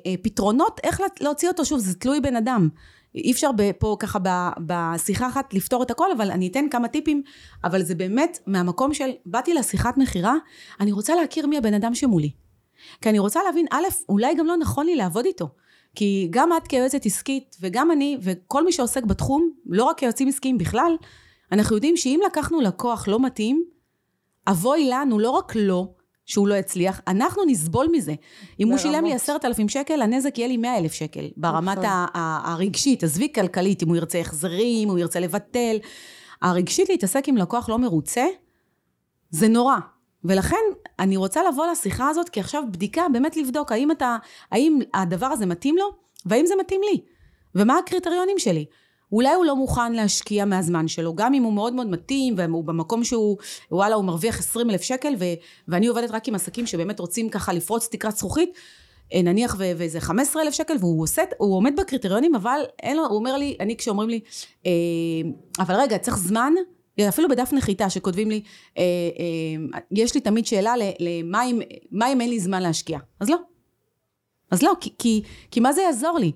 [0.05, 1.65] אה, פתרונות איך להוציא אותו.
[1.65, 2.69] שוב, זה תלוי בן אדם.
[3.15, 3.49] אי אפשר
[3.79, 4.19] פה ככה
[4.65, 7.23] בשיחה אחת לפתור את הכל, אבל אני אתן כמה טיפים,
[7.63, 10.35] אבל זה באמת מהמקום של, באתי לשיחת מכירה,
[10.79, 12.31] אני רוצה להכיר מי הבן אדם שמולי.
[13.01, 15.49] כי אני רוצה להבין, א', אולי גם לא נכון לי לעבוד איתו.
[15.95, 20.57] כי גם את כיועצת עסקית, וגם אני, וכל מי שעוסק בתחום, לא רק כיועצים עסקיים
[20.57, 20.95] בכלל,
[21.51, 23.63] אנחנו יודעים שאם לקחנו לקוח לא מתאים,
[24.47, 25.87] אבוי לנו, לא רק לא,
[26.25, 28.13] שהוא לא יצליח, אנחנו נסבול מזה.
[28.59, 31.29] אם הוא שילם לי עשרת אלפים שקל, הנזק יהיה לי מאה אלף שקל.
[31.37, 31.89] ברמת נכון.
[32.13, 35.77] הרגשית, עזבי כלכלית, אם הוא ירצה החזרים, הוא ירצה לבטל.
[36.41, 38.25] הרגשית להתעסק עם לקוח לא מרוצה,
[39.29, 39.75] זה נורא.
[40.23, 40.63] ולכן
[40.99, 44.17] אני רוצה לבוא לשיחה הזאת, כי עכשיו בדיקה, באמת לבדוק האם, אתה,
[44.51, 45.85] האם הדבר הזה מתאים לו,
[46.25, 47.01] והאם זה מתאים לי.
[47.55, 48.65] ומה הקריטריונים שלי.
[49.13, 53.03] אולי הוא לא מוכן להשקיע מהזמן שלו, גם אם הוא מאוד מאוד מתאים, והוא במקום
[53.03, 53.37] שהוא,
[53.71, 55.25] וואלה, הוא מרוויח 20 אלף שקל, ו,
[55.67, 58.49] ואני עובדת רק עם עסקים שבאמת רוצים ככה לפרוץ תקרת זכוכית,
[59.13, 63.15] אה, נניח ואיזה 15 אלף שקל, והוא עושה, הוא עומד בקריטריונים, אבל אין לו, הוא
[63.15, 64.19] אומר לי, אני כשאומרים לי,
[64.65, 64.71] אה,
[65.59, 66.53] אבל רגע, צריך זמן,
[67.09, 68.41] אפילו בדף נחיתה שכותבים לי,
[68.77, 71.43] אה, אה, יש לי תמיד שאלה למה
[72.13, 72.99] אם אין לי זמן להשקיע?
[73.19, 73.37] אז לא.
[74.51, 75.21] אז לא, כי, כי,
[75.51, 76.31] כי מה זה יעזור לי?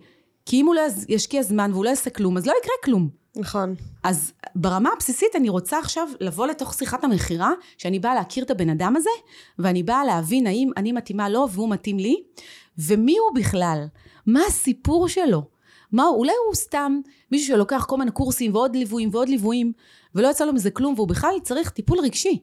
[0.50, 3.10] כי אם הוא לא ישקיע זמן והוא לא יעשה כלום, אז לא יקרה כלום.
[3.36, 3.76] נכון.
[4.04, 8.70] אז ברמה הבסיסית אני רוצה עכשיו לבוא לתוך שיחת המכירה, שאני באה להכיר את הבן
[8.70, 9.10] אדם הזה,
[9.60, 12.16] ואני באה להבין האם אני מתאימה לו והוא מתאים לי,
[12.78, 13.86] ומי הוא בכלל?
[14.26, 15.42] מה הסיפור שלו?
[15.92, 16.18] מה הוא?
[16.18, 17.00] אולי הוא סתם
[17.32, 19.72] מישהו שלוקח כל מיני קורסים ועוד ליוויים ועוד ליוויים,
[20.16, 22.40] ולא יצא לו מזה כלום, והוא בכלל צריך טיפול רגשי.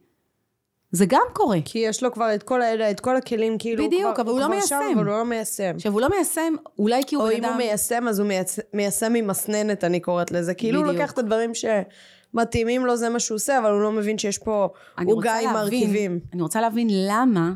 [0.94, 1.59] זה גם קורה.
[1.64, 4.40] כי יש לו כבר את כל האלה, את כל הכלים, כאילו, בדיוק, כבר, אבל הוא
[4.40, 4.66] לא מיישם.
[4.66, 5.72] שם, אבל הוא לא מיישם.
[5.74, 7.44] עכשיו, הוא לא מיישם, אולי כי הוא בן אדם...
[7.44, 10.54] או אם הוא מיישם, אז הוא מיישם, מיישם ממסננת, אני קוראת לזה.
[10.54, 14.19] כאילו הוא לוקח את הדברים שמתאימים לו, זה מה שהוא עושה, אבל הוא לא מבין
[14.19, 14.69] שיש פה
[15.06, 16.21] עוגה עם מרכיבים.
[16.33, 17.52] אני רוצה להבין למה,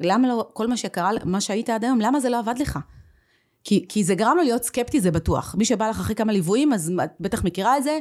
[0.00, 2.78] למה לא, כל מה שקרה, מה שהיית עד היום, למה זה לא עבד לך?
[3.64, 5.54] כי, כי זה גרם לו להיות סקפטי, זה בטוח.
[5.58, 7.98] מי שבא לך אחרי כמה ליוויים, אז את בטח מכירה את זה.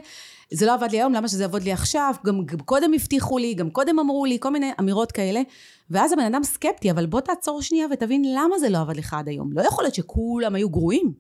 [0.53, 2.13] זה לא עבד לי היום, למה שזה יעבוד לי עכשיו?
[2.25, 5.41] גם, גם קודם הבטיחו לי, גם קודם אמרו לי, כל מיני אמירות כאלה.
[5.89, 9.27] ואז הבן אדם סקפטי, אבל בוא תעצור שנייה ותבין למה זה לא עבד לך עד
[9.27, 9.51] היום.
[9.53, 11.13] לא יכול להיות שכולם היו גרועים.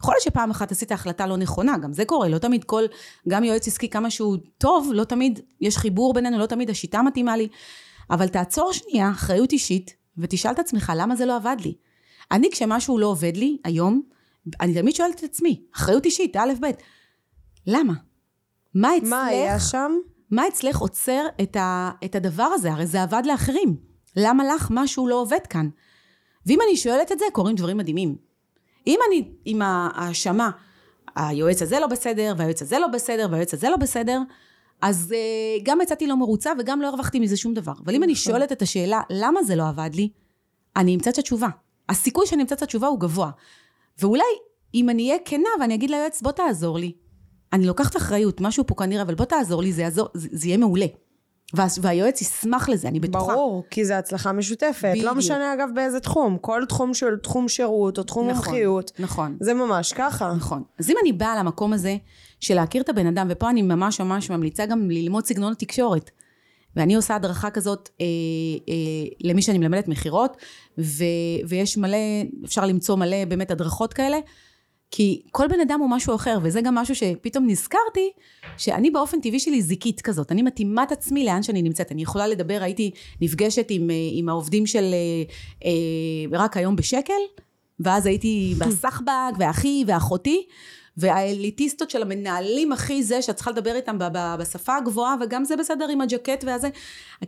[0.00, 2.84] יכול להיות שפעם אחת עשית החלטה לא נכונה, גם זה קורה, לא תמיד כל,
[3.28, 7.36] גם יועץ עסקי כמה שהוא טוב, לא תמיד יש חיבור בינינו, לא תמיד השיטה מתאימה
[7.36, 7.48] לי.
[8.10, 11.74] אבל תעצור שנייה, אחריות אישית, ותשאל את עצמך למה זה לא עבד לי.
[12.30, 14.02] אני כשמשהו לא עובד לי היום,
[14.60, 16.66] אני תמיד שואלת את עצמי, אחריות אישית, א', ב',
[17.66, 18.07] למה?
[18.80, 19.08] מה אצלך?
[19.10, 19.92] מה היה שם?
[20.30, 22.72] מה אצלך עוצר את, ה, את הדבר הזה?
[22.72, 23.76] הרי זה עבד לאחרים.
[24.16, 25.68] למה לך משהו לא עובד כאן?
[26.46, 28.16] ואם אני שואלת את זה, קורים דברים מדהימים.
[28.86, 30.50] אם אני עם ההאשמה,
[31.16, 34.20] היועץ הזה לא בסדר, והיועץ הזה לא בסדר, והיועץ הזה לא בסדר,
[34.82, 37.72] אז uh, גם יצאתי לא מרוצה וגם לא הרווחתי מזה שום דבר.
[37.84, 38.24] אבל אם אני נכון.
[38.24, 40.08] שואלת את השאלה, למה זה לא עבד לי?
[40.76, 41.48] אני אמצא את התשובה.
[41.88, 43.30] הסיכוי שאני אמצא את התשובה הוא גבוה.
[43.98, 44.24] ואולי
[44.74, 46.92] אם אני אהיה כנה ואני אגיד ליועץ, בוא תעזור לי.
[47.52, 50.56] אני לוקחת אחריות, משהו פה כנראה, אבל בוא תעזור לי, זה, יעזור, זה, זה יהיה
[50.56, 50.86] מעולה.
[51.54, 53.32] וה, והיועץ ישמח לזה, אני בטוחה.
[53.34, 54.88] ברור, כי זה הצלחה משותפת.
[54.90, 55.04] בדיוק.
[55.06, 56.38] לא משנה אגב באיזה תחום.
[56.40, 58.92] כל תחום של תחום שירות או תחום נכון, מומחיות.
[58.98, 59.36] נכון.
[59.40, 60.32] זה ממש ככה.
[60.36, 60.62] נכון.
[60.78, 61.96] אז אם אני באה למקום הזה
[62.40, 66.10] של להכיר את הבן אדם, ופה אני ממש ממש ממליצה גם ללמוד סגנון התקשורת.
[66.76, 68.06] ואני עושה הדרכה כזאת אה,
[68.68, 68.74] אה,
[69.20, 70.36] למי שאני מלמדת מכירות,
[70.78, 71.04] ו-
[71.48, 71.98] ויש מלא,
[72.44, 74.18] אפשר למצוא מלא באמת הדרכות כאלה,
[74.90, 78.10] כי כל בן אדם הוא משהו אחר, וזה גם משהו שפתאום נזכרתי,
[78.56, 82.26] שאני באופן טבעי שלי זיקית כזאת, אני מתאימה את עצמי לאן שאני נמצאת, אני יכולה
[82.26, 85.22] לדבר, הייתי נפגשת עם, אה, עם העובדים של אה,
[85.64, 87.12] אה, רק היום בשקל,
[87.80, 90.46] ואז הייתי בסחבק, ואחי, ואחותי,
[90.98, 93.96] והאליטיסטות של המנהלים הכי זה שאת צריכה לדבר איתם
[94.38, 96.68] בשפה הגבוהה וגם זה בסדר עם הג'קט והזה.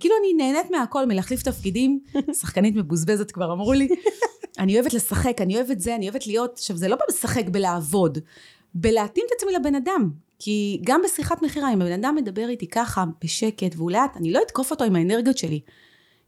[0.01, 2.01] כאילו אני נהנית מהכל מלהחליף תפקידים.
[2.41, 3.89] שחקנית מבוזבזת כבר אמרו לי.
[4.59, 8.19] אני אוהבת לשחק אני אוהבת זה אני אוהבת להיות עכשיו זה לא בלשחק בלעבוד.
[8.75, 10.11] בלהתאים את עצמי לבן אדם.
[10.39, 14.41] כי גם בשיחת מכירה אם הבן אדם מדבר איתי ככה בשקט והוא לאט אני לא
[14.47, 15.61] אתקוף אותו עם האנרגיות שלי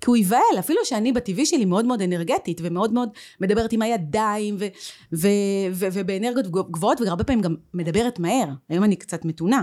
[0.03, 3.09] כי הוא ייבהל, אפילו שאני בטבעי שלי מאוד מאוד אנרגטית ומאוד מאוד
[3.41, 4.67] מדברת עם הידיים ו-
[5.13, 5.29] ו-
[5.73, 9.63] ו- ובאנרגיות גבוהות והרבה פעמים גם מדברת מהר, היום אני קצת מתונה.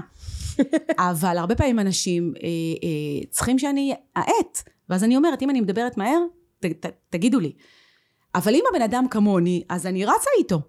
[1.09, 2.47] אבל הרבה פעמים אנשים אה,
[2.83, 6.19] אה, צריכים שאני אאט, ואז אני אומרת, אם אני מדברת מהר,
[6.59, 7.51] ת, ת, תגידו לי.
[8.35, 10.61] אבל אם הבן אדם כמוני, אז אני רצה איתו,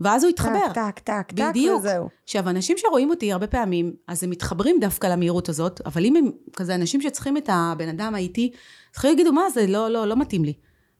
[0.00, 0.68] ואז הוא יתחבר.
[0.68, 1.80] טק, טק, טק, טק, בדיוק.
[1.80, 2.08] וזהו.
[2.24, 6.30] עכשיו, אנשים שרואים אותי הרבה פעמים, אז הם מתחברים דווקא למהירות הזאת, אבל אם הם
[6.56, 8.50] כזה אנשים שצריכים את הבן אדם האיטי,
[8.92, 10.52] צריכים להגידו, מה זה, לא, לא, לא מתאים לי.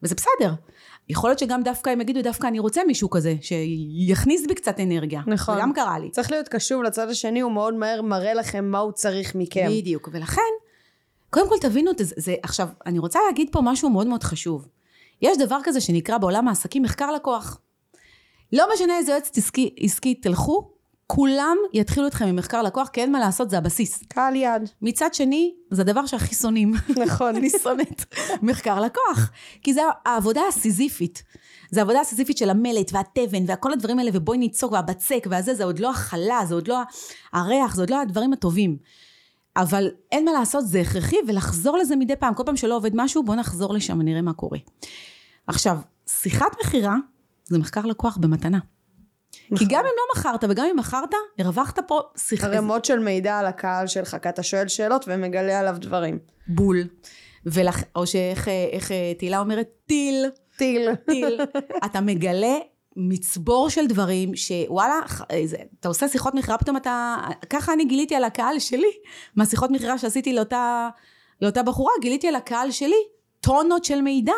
[0.02, 0.54] וזה בסדר.
[1.08, 5.20] יכול להיות שגם דווקא הם יגידו, דווקא אני רוצה מישהו כזה, שיכניס בי קצת אנרגיה.
[5.26, 5.54] נכון.
[5.54, 6.10] זה גם קרה לי.
[6.10, 9.66] צריך להיות קשוב לצד השני, הוא מאוד מהר מראה לכם מה הוא צריך מכם.
[9.70, 10.08] בדיוק.
[10.12, 10.40] ולכן,
[11.30, 12.34] קודם כל תבינו את זה, זה.
[12.42, 14.68] עכשיו, אני רוצה להגיד פה משהו מאוד מאוד חשוב.
[15.22, 17.60] יש דבר כזה שנקרא בעולם העסקים מחקר לקוח.
[18.52, 20.74] לא משנה איזה יועצת עסקי, עסקי תלכו,
[21.06, 24.02] כולם יתחילו אתכם עם מחקר לקוח, כי אין מה לעשות, זה הבסיס.
[24.08, 24.70] קהל יד.
[24.82, 26.74] מצד שני, זה הדבר שהכי שונאים.
[27.04, 27.36] נכון.
[27.36, 28.04] אני שונאת
[28.42, 29.30] מחקר לקוח.
[29.62, 31.22] כי זה העבודה הסיזיפית.
[31.70, 35.78] זה העבודה הסיזיפית של המלט והתבן וכל הדברים האלה, ובואי ניצוק והבצק והזה, זה עוד
[35.78, 36.78] לא החלה, זה עוד לא
[37.32, 38.76] הריח, זה עוד לא הדברים הטובים.
[39.56, 42.34] אבל אין מה לעשות, זה הכרחי, ולחזור לזה מדי פעם.
[42.34, 44.58] כל פעם שלא עובד משהו, בוא נחזור לשם ונראה מה קורה.
[45.46, 46.96] עכשיו, שיחת מכירה
[47.44, 48.58] זה מחקר לקוח במתנה.
[49.58, 52.46] כי גם אם לא מכרת וגם אם מכרת, הרווחת פה שיחה.
[52.46, 56.18] ערימות של מידע על הקהל שלך, כי אתה שואל שאלות ומגלה עליו דברים.
[56.48, 56.76] בול.
[57.46, 57.82] ולכ...
[57.96, 60.26] או שאיך איך, אה, תהילה אומרת, טיל,
[60.58, 60.94] טיל.
[60.94, 61.40] טיל.
[61.86, 62.54] אתה מגלה
[62.96, 67.16] מצבור של דברים שוואלה, ח- זה- אתה עושה שיחות מכירה, פתאום אתה...
[67.50, 68.90] ככה אני גיליתי על הקהל שלי,
[69.36, 70.88] מהשיחות מכירה שעשיתי לאותה,
[71.42, 72.96] לאותה בחורה, גיליתי על הקהל שלי
[73.40, 74.32] טונות של מידע.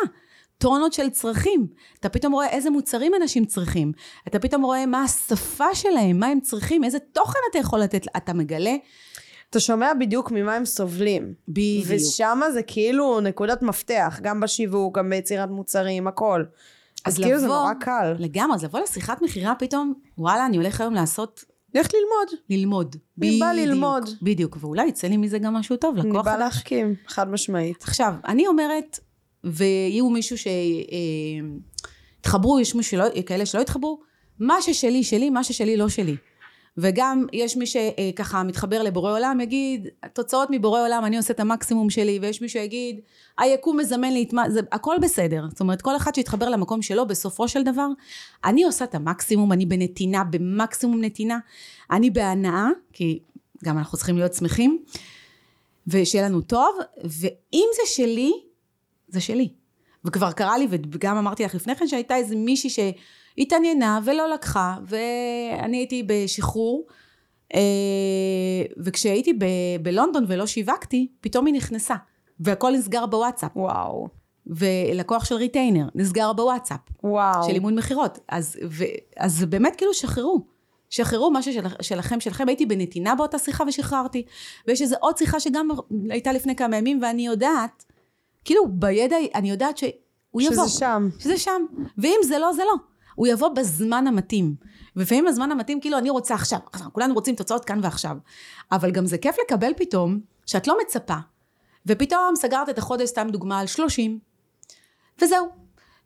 [0.57, 1.67] טונות של צרכים.
[1.99, 3.91] אתה פתאום רואה איזה מוצרים אנשים צריכים.
[4.27, 8.05] אתה פתאום רואה מה השפה שלהם, מה הם צריכים, איזה תוכן אתה יכול לתת.
[8.17, 8.75] אתה מגלה
[9.49, 11.33] אתה שומע בדיוק ממה הם סובלים.
[11.47, 11.85] בדיוק.
[11.87, 16.43] ושם זה כאילו נקודת מפתח, גם בשיווק, גם ביצירת מוצרים, הכל.
[17.05, 18.13] אז, אז כאילו זה לבוא- נורא קל.
[18.19, 21.43] לגמרי, אז לבוא לשיחת מכירה פתאום, וואלה, אני הולך היום לעשות,
[21.75, 22.41] לך ללמוד.
[22.49, 22.95] ללמוד.
[23.21, 24.09] אני בא תלמוד.
[24.21, 26.43] בדיוק, ואולי יצא לי מזה גם משהו טוב, אני לקוח באה חדש.
[26.43, 27.83] להחכים, חד משמעית.
[27.83, 28.99] עכשיו, אני אומרת,
[29.47, 30.47] ויהיו מישהו ש...
[30.47, 33.99] אה, יש מישהו שלא, כאלה שלא יתחברו,
[34.39, 36.15] מה ששלי, שלי, מה ששלי, לא שלי.
[36.77, 41.89] וגם יש מי שככה מתחבר לבורא עולם, יגיד, תוצאות מבורא עולם, אני עושה את המקסימום
[41.89, 42.99] שלי, ויש מי שיגיד,
[43.37, 45.45] היקום מזמן לי את מה, זה הכל בסדר.
[45.49, 47.87] זאת אומרת, כל אחד שיתחבר למקום שלו, בסופו של דבר,
[48.45, 51.39] אני עושה את המקסימום, אני בנתינה, במקסימום נתינה,
[51.91, 53.19] אני בהנאה, כי
[53.63, 54.83] גם אנחנו צריכים להיות שמחים,
[55.87, 58.31] ושיהיה לנו טוב, ואם זה שלי,
[59.07, 59.49] זה שלי.
[60.05, 65.77] וכבר קרה לי, וגם אמרתי לך לפני כן, שהייתה איזה מישהי שהתעניינה ולא לקחה, ואני
[65.77, 66.87] הייתי בשחרור,
[67.55, 67.59] אה,
[68.77, 71.95] וכשהייתי ב- בלונדון ולא שיווקתי, פתאום היא נכנסה,
[72.39, 73.51] והכל נסגר בוואטסאפ.
[73.55, 74.07] וואו.
[74.47, 77.43] ולקוח של retainer, נסגר בוואטסאפ, וואו.
[77.43, 78.19] של אימון מכירות.
[78.29, 78.83] אז, ו,
[79.17, 80.45] אז באמת כאילו שחררו.
[80.89, 82.47] שחררו מה ששל, שלכם, שלכם.
[82.47, 84.25] הייתי בנתינה באותה שיחה ושחררתי.
[84.67, 85.69] ויש איזו עוד שיחה שגם
[86.09, 87.85] הייתה לפני כמה ימים, ואני יודעת,
[88.47, 89.91] כאילו בידע, אני יודעת שהוא
[90.31, 90.67] הוא יבוא.
[90.67, 91.09] שזה שם.
[91.19, 91.61] שזה שם.
[91.97, 92.73] ואם זה לא, זה לא.
[93.15, 94.55] הוא יבוא בזמן המתאים.
[94.95, 96.59] ולפעמים בזמן המתאים, כאילו, אני רוצה עכשיו.
[96.71, 98.17] עכשיו, כולנו רוצים תוצאות כאן ועכשיו.
[98.71, 101.15] אבל גם זה כיף לקבל פתאום, שאת לא מצפה.
[101.85, 104.19] ופתאום סגרת את החודש, סתם דוגמה, על 30.
[105.21, 105.47] וזהו.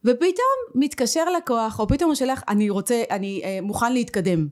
[0.06, 4.48] ופתאום מתקשר לקוח, או פתאום הוא שולח, אני רוצה, אני אה, מוכן להתקדם.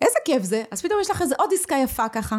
[0.00, 0.62] איזה כיף זה.
[0.70, 2.38] אז פתאום יש לך איזה עוד עסקה יפה ככה.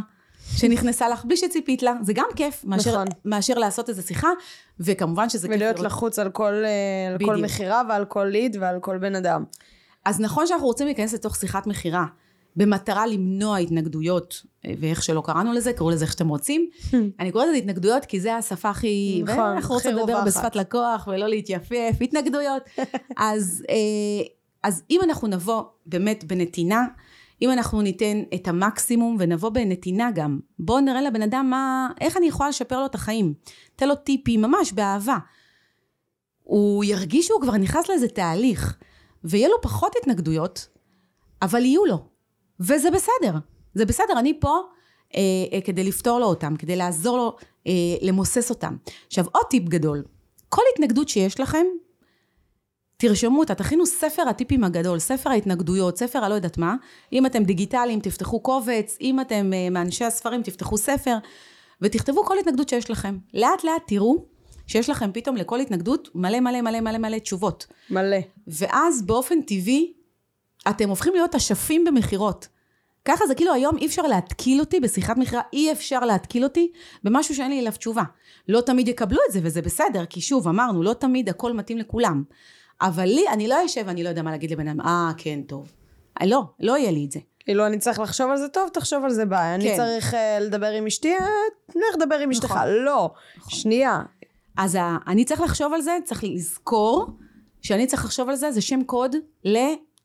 [0.58, 3.08] שנכנסה לך בלי שציפית לה, זה גם כיף, מאשר, נכון.
[3.26, 4.30] מאשר לעשות איזו שיחה,
[4.80, 7.36] וכמובן שזה כיף ולהיות לחוץ על כל, אה, על כל.
[7.36, 9.44] מכירה ועל כל ליד ועל כל בן אדם.
[10.06, 12.06] אז נכון שאנחנו רוצים להיכנס לתוך שיחת מכירה,
[12.56, 14.46] במטרה למנוע התנגדויות,
[14.80, 16.70] ואיך שלא קראנו לזה, קראו לזה איך שאתם רוצים.
[17.20, 19.22] אני קוראת לזה התנגדויות כי זה השפה הכי...
[19.26, 20.24] נכון, אנחנו רוצים לדבר.
[20.26, 22.64] בשפת לקוח ולא להתייפייף, התנגדויות.
[23.18, 24.26] אז, אה,
[24.64, 26.86] אז אם אנחנו נבוא באמת בנתינה,
[27.42, 32.28] אם אנחנו ניתן את המקסימום ונבוא בנתינה גם, בואו נראה לבן אדם מה, איך אני
[32.28, 33.34] יכולה לשפר לו את החיים.
[33.76, 35.18] תן לו טיפים, ממש באהבה.
[36.44, 38.78] הוא ירגיש שהוא כבר נכנס לאיזה תהליך,
[39.24, 40.68] ויהיה לו פחות התנגדויות,
[41.42, 42.06] אבל יהיו לו.
[42.60, 43.38] וזה בסדר.
[43.74, 44.60] זה בסדר, אני פה
[45.16, 45.22] אה,
[45.54, 47.36] אה, כדי לפתור לו אותם, כדי לעזור לו
[47.68, 47.72] אה,
[48.02, 48.76] למוסס אותם.
[49.08, 50.04] עכשיו, עוד טיפ גדול.
[50.50, 51.66] כל התנגדות שיש לכם,
[53.02, 56.76] תרשמו אותה, תכינו ספר הטיפים הגדול, ספר ההתנגדויות, ספר הלא יודעת מה.
[57.14, 61.18] אם אתם דיגיטליים, תפתחו קובץ, אם אתם אה, מאנשי הספרים, תפתחו ספר,
[61.82, 63.18] ותכתבו כל התנגדות שיש לכם.
[63.34, 64.26] לאט לאט תראו
[64.68, 67.68] שיש לכם פתאום לכל התנגדות מלא מלא מלא מלא מלא תשובות.
[67.90, 68.18] מלא.
[68.48, 69.94] ואז באופן טבעי,
[70.70, 72.48] אתם הופכים להיות אשפים במכירות.
[73.06, 76.72] ככה זה כאילו היום אי אפשר להתקיל אותי בשיחת מכירה, אי אפשר להתקיל אותי
[77.04, 78.04] במשהו שאין לי אליו תשובה.
[78.48, 82.24] לא תמיד יקבלו את זה וזה בסדר, כי שוב אמרנו, לא תמיד הכל מתאים לכולם.
[82.82, 85.72] אבל לי, אני לא אשב ואני לא יודע מה להגיד לבן אדם, אה, כן, טוב.
[86.22, 87.20] אה, לא, לא יהיה לי את זה.
[87.40, 89.56] כאילו, אני צריך לחשוב על זה טוב, תחשוב על זה ביי.
[89.56, 89.76] אני כן.
[89.78, 91.26] צריך אה, לדבר עם אשתי, אה,
[91.70, 92.46] לך לדבר עם אשתך.
[92.52, 92.68] נכון.
[92.86, 93.10] לא.
[93.50, 94.02] שנייה.
[94.58, 97.08] אז ה- אני צריך לחשוב על זה, צריך לזכור
[97.62, 99.16] שאני צריך לחשוב על זה, זה שם קוד
[99.46, 99.58] ל...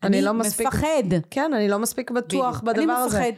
[0.02, 1.02] אני לא מספיק- מפחד.
[1.30, 2.62] כן, אני לא מספיק בטוח בדיוק.
[2.76, 3.18] בדבר אני הזה.
[3.18, 3.30] מפחד.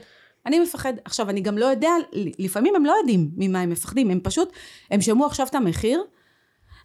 [0.46, 0.92] אני מפחד.
[1.04, 1.90] עכשיו, אני גם לא יודע,
[2.38, 4.52] לפעמים הם לא יודעים ממה הם מפחדים, הם פשוט,
[4.90, 6.04] הם שמעו עכשיו את המחיר,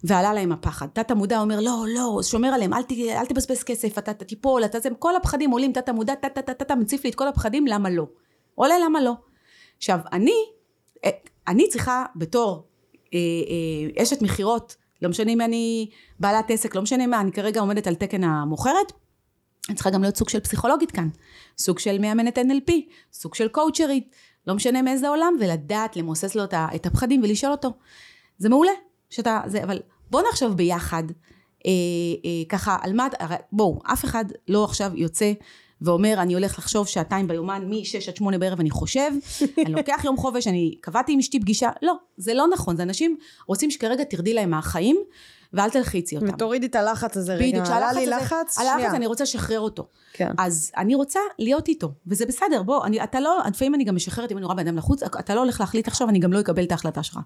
[0.04, 0.86] ועלה להם הפחד.
[0.92, 4.80] תת המודע אומר, לא, לא, שומר עליהם, אל, ת, אל תבזבז כסף, אתה תיפול, אתה
[4.80, 7.66] זה, כל הפחדים עולים, תת המודע, טה טה טה טה, מציף לי את כל הפחדים,
[7.66, 8.06] למה לא?
[8.54, 9.12] עולה, למה לא?
[9.76, 10.34] עכשיו, אני,
[11.04, 11.10] אה,
[11.48, 12.66] אני צריכה בתור
[13.14, 15.90] אה, אה, אשת מכירות, לא משנה אם אני
[16.20, 18.92] בעלת עסק, לא משנה מה, אני כרגע עומדת על תקן המוכרת,
[19.68, 21.08] אני צריכה גם להיות סוג של פסיכולוגית כאן,
[21.58, 22.72] סוג של מאמנת NLP,
[23.12, 24.10] סוג של קואוצ'רית,
[24.46, 27.72] לא משנה מאיזה עולם, ולדעת למוסס לו את הפחדים ולשאול אותו.
[28.38, 28.72] זה מעולה,
[29.14, 29.78] שאתה, זה, אבל
[30.10, 31.02] בואו נחשוב ביחד,
[31.66, 31.70] אה,
[32.24, 33.08] אה, ככה, על מה,
[33.52, 35.32] בואו, אף אחד לא עכשיו יוצא
[35.82, 39.10] ואומר, אני הולך לחשוב שעתיים ביומן, מ-6 עד 8 בערב אני חושב,
[39.58, 43.16] אני לוקח יום חופש, אני קבעתי עם אשתי פגישה, לא, זה לא נכון, זה אנשים
[43.48, 44.96] רוצים שכרגע תרדי להם מהחיים,
[45.52, 46.28] ואל תלחיצי אותם.
[46.34, 47.46] ותורידי את הלחץ הזה רגע.
[47.48, 48.90] בדיוק, עלה לי הזה- לחץ, הלחץ שנייה.
[48.96, 49.86] אני רוצה לשחרר אותו.
[50.12, 50.30] כן.
[50.38, 54.32] אז אני רוצה להיות איתו, וזה בסדר, בוא, אני, אתה לא, לפעמים אני גם משחררת,
[54.32, 56.64] אם אני רואה בן אדם לחוץ, אתה לא הולך להחליט עכשיו, אני גם לא אקבל
[56.64, 57.18] את ההחלטה שלך.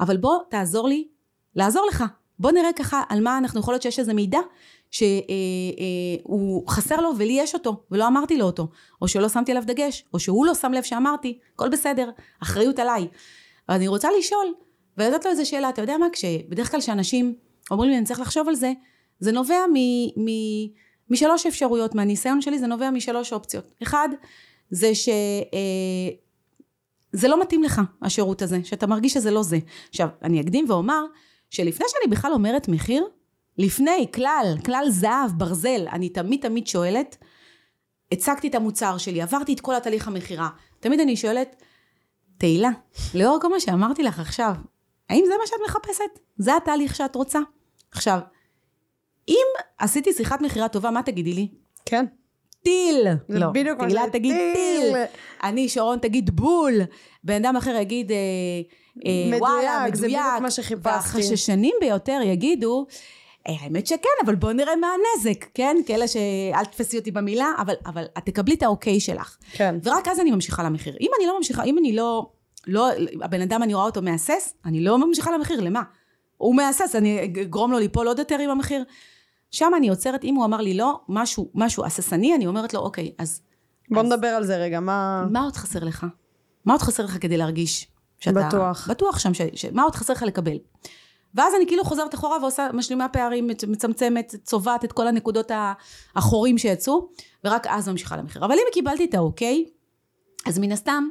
[0.00, 1.08] אבל בוא, תעזור לי,
[1.56, 2.04] לעזור לך.
[2.38, 4.38] בוא נראה ככה על מה אנחנו, יכול להיות שיש איזה מידע
[4.90, 8.68] שהוא חסר לו ולי יש אותו, ולא אמרתי לו אותו,
[9.02, 12.10] או שלא שמתי עליו דגש, או שהוא לא שם לב שאמרתי, הכל בסדר,
[12.42, 13.08] אחריות עליי.
[13.68, 14.54] אבל אני רוצה לשאול,
[14.98, 17.34] ולתת לו איזה שאלה, אתה יודע מה, כשבדרך כלל שאנשים
[17.70, 18.72] אומרים לי, אני צריך לחשוב על זה,
[19.20, 19.76] זה נובע מ...
[20.24, 20.28] מ
[21.10, 23.72] משלוש אפשרויות, מהניסיון שלי זה נובע משלוש אופציות.
[23.82, 24.08] אחד,
[24.70, 25.08] זה ש...
[25.08, 26.10] אה,
[27.12, 29.58] זה לא מתאים לך, השירות הזה, שאתה מרגיש שזה לא זה.
[29.88, 31.04] עכשיו, אני אקדים ואומר,
[31.54, 33.06] שלפני שאני בכלל אומרת מחיר,
[33.58, 37.16] לפני, כלל, כלל זהב, ברזל, אני תמיד תמיד שואלת,
[38.12, 40.48] הצגתי את המוצר שלי, עברתי את כל התהליך המכירה,
[40.80, 41.62] תמיד אני שואלת,
[42.38, 42.70] תהילה,
[43.14, 44.54] לאור כל מה שאמרתי לך עכשיו,
[45.10, 46.18] האם זה מה שאת מחפשת?
[46.36, 47.38] זה התהליך שאת רוצה?
[47.90, 48.18] עכשיו,
[49.28, 49.46] אם
[49.78, 51.48] עשיתי שיחת מכירה טובה, מה תגידי לי?
[51.84, 52.06] כן.
[52.62, 53.06] טיל.
[53.28, 53.46] לא,
[53.78, 54.94] תהילה תגיד טיל.
[55.42, 56.74] אני, שרון, תגיד בול.
[57.24, 58.16] בן אדם אחר יגיד, אה,
[58.96, 59.94] מדויק, וואלה, מדויק.
[59.94, 60.88] זה בדיוק מה שחיפשתי.
[60.88, 62.86] והחששנים ביותר יגידו,
[63.48, 65.76] "אה, האמת שכן, אבל בואו נראה מה הנזק, כן?
[65.86, 69.36] כאלה שאל תתפסי אותי במילה, אבל, אבל את תקבלי את האוקיי שלך.
[69.52, 69.74] כן.
[69.84, 70.96] ורק אז אני ממשיכה למחיר.
[71.00, 72.30] אם אני לא ממשיכה, אם אני לא,
[72.66, 72.88] לא,
[73.22, 75.82] הבן אדם אני רואה אותו מהסס, אני לא ממשיכה למחיר, למה?
[76.36, 78.84] הוא מהסס, אני אגרום לו ליפול עוד יותר עם המחיר.
[79.50, 83.12] שם אני עוצרת, אם הוא אמר לי לא, משהו, משהו הססני, אני אומרת לו, אוקיי,
[83.18, 83.40] אז
[83.90, 85.24] בוא אז- נדבר על זה רגע, מה...
[85.30, 86.06] מה עוד חסר לך?
[86.64, 87.88] מה עוד חסר לך כדי להרגיש
[88.24, 88.48] שאתה...
[88.48, 88.90] בטוח.
[88.90, 90.58] בטוח שם, ש, ש, מה עוד חסר לך לקבל?
[91.34, 95.72] ואז אני כאילו חוזרת אחורה ועושה, משלימה פערים, מצ- מצמצמת, צובעת את כל הנקודות ה-
[96.16, 97.08] החורים שיצאו,
[97.44, 98.44] ורק אז ממשיכה למחיר.
[98.44, 99.64] אבל אם קיבלתי את האוקיי,
[100.46, 101.08] אז מן הסתם,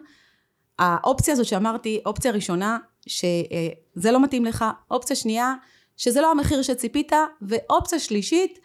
[0.79, 5.53] האופציה הזאת שאמרתי, אופציה ראשונה, שזה לא מתאים לך, אופציה שנייה,
[5.97, 7.11] שזה לא המחיר שציפית,
[7.41, 8.59] ואופציה שלישית,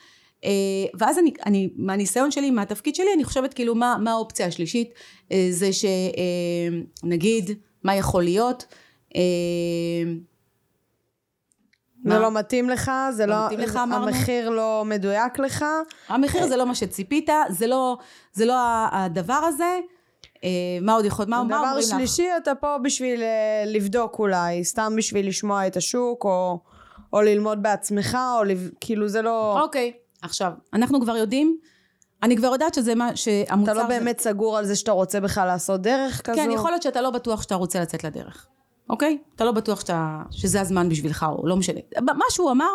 [0.44, 0.50] אה,
[0.98, 4.90] ואז אני, אני, מהניסיון שלי, מהתפקיד שלי, אני חושבת כאילו מה, מה האופציה השלישית,
[5.32, 5.70] אה, זה
[7.02, 7.50] שנגיד,
[7.84, 8.64] מה יכול להיות,
[9.16, 9.20] אה,
[12.04, 12.18] זה?
[12.18, 14.06] לא מתאים לך, זה לא לא, מתאים לך, אמרנו?
[14.06, 15.64] המחיר לא מדויק לך.
[16.08, 17.98] המחיר זה לא מה שציפית, זה לא,
[18.32, 18.54] זה לא
[18.92, 19.78] הדבר הזה,
[20.44, 20.48] אה,
[20.82, 21.84] מה עוד יכול, מה, מה דבר אומרים לך?
[21.88, 26.58] שלישי, אתה פה בשביל אה, לבדוק אולי, סתם בשביל לשמוע את השוק, או,
[27.12, 28.42] או ללמוד בעצמך, או.
[28.80, 29.62] כאילו זה לא...
[29.62, 31.58] אוקיי, עכשיו, אנחנו כבר יודעים,
[32.22, 33.72] אני כבר יודעת שזה מה, שהמוצר...
[33.72, 36.36] אתה לא באמת סגור על זה שאתה רוצה בכלל לעשות דרך כזו?
[36.36, 38.46] כן, יכול להיות שאתה לא בטוח שאתה רוצה לצאת לדרך,
[38.90, 39.18] אוקיי?
[39.34, 41.80] אתה לא בטוח שאתה, שזה הזמן בשבילך, או לא משנה.
[42.00, 42.70] מה שהוא אמר,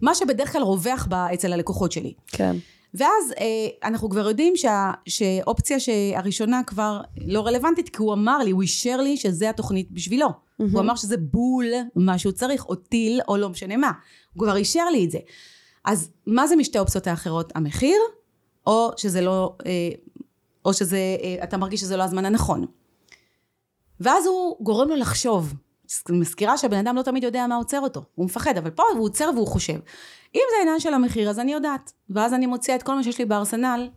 [0.00, 2.14] מה שבדרך כלל רווח ב, אצל הלקוחות שלי.
[2.26, 2.56] כן.
[2.94, 5.76] ואז אה, אנחנו כבר יודעים שה, שאופציה
[6.16, 10.28] הראשונה כבר לא רלוונטית, כי הוא אמר לי, הוא אישר לי שזה התוכנית בשבילו.
[10.72, 11.66] הוא אמר שזה בול
[11.96, 13.92] מה שהוא צריך, או טיל, או לא משנה מה.
[14.34, 15.18] הוא כבר אישר לי את זה.
[15.84, 17.52] אז מה זה משתי האופציות האחרות?
[17.54, 17.98] המחיר,
[18.66, 19.70] או שזה לא, אה,
[20.64, 22.66] או שזה, אה, אתה מרגיש שזה לא הזמן הנכון.
[24.00, 25.54] ואז הוא גורם לו לחשוב.
[26.08, 29.30] מזכירה שהבן אדם לא תמיד יודע מה עוצר אותו, הוא מפחד, אבל פה הוא עוצר
[29.34, 29.78] והוא חושב.
[30.34, 31.92] אם זה העניין של המחיר, אז אני יודעת.
[32.10, 33.88] ואז אני מוציאה את כל מה שיש לי בארסנל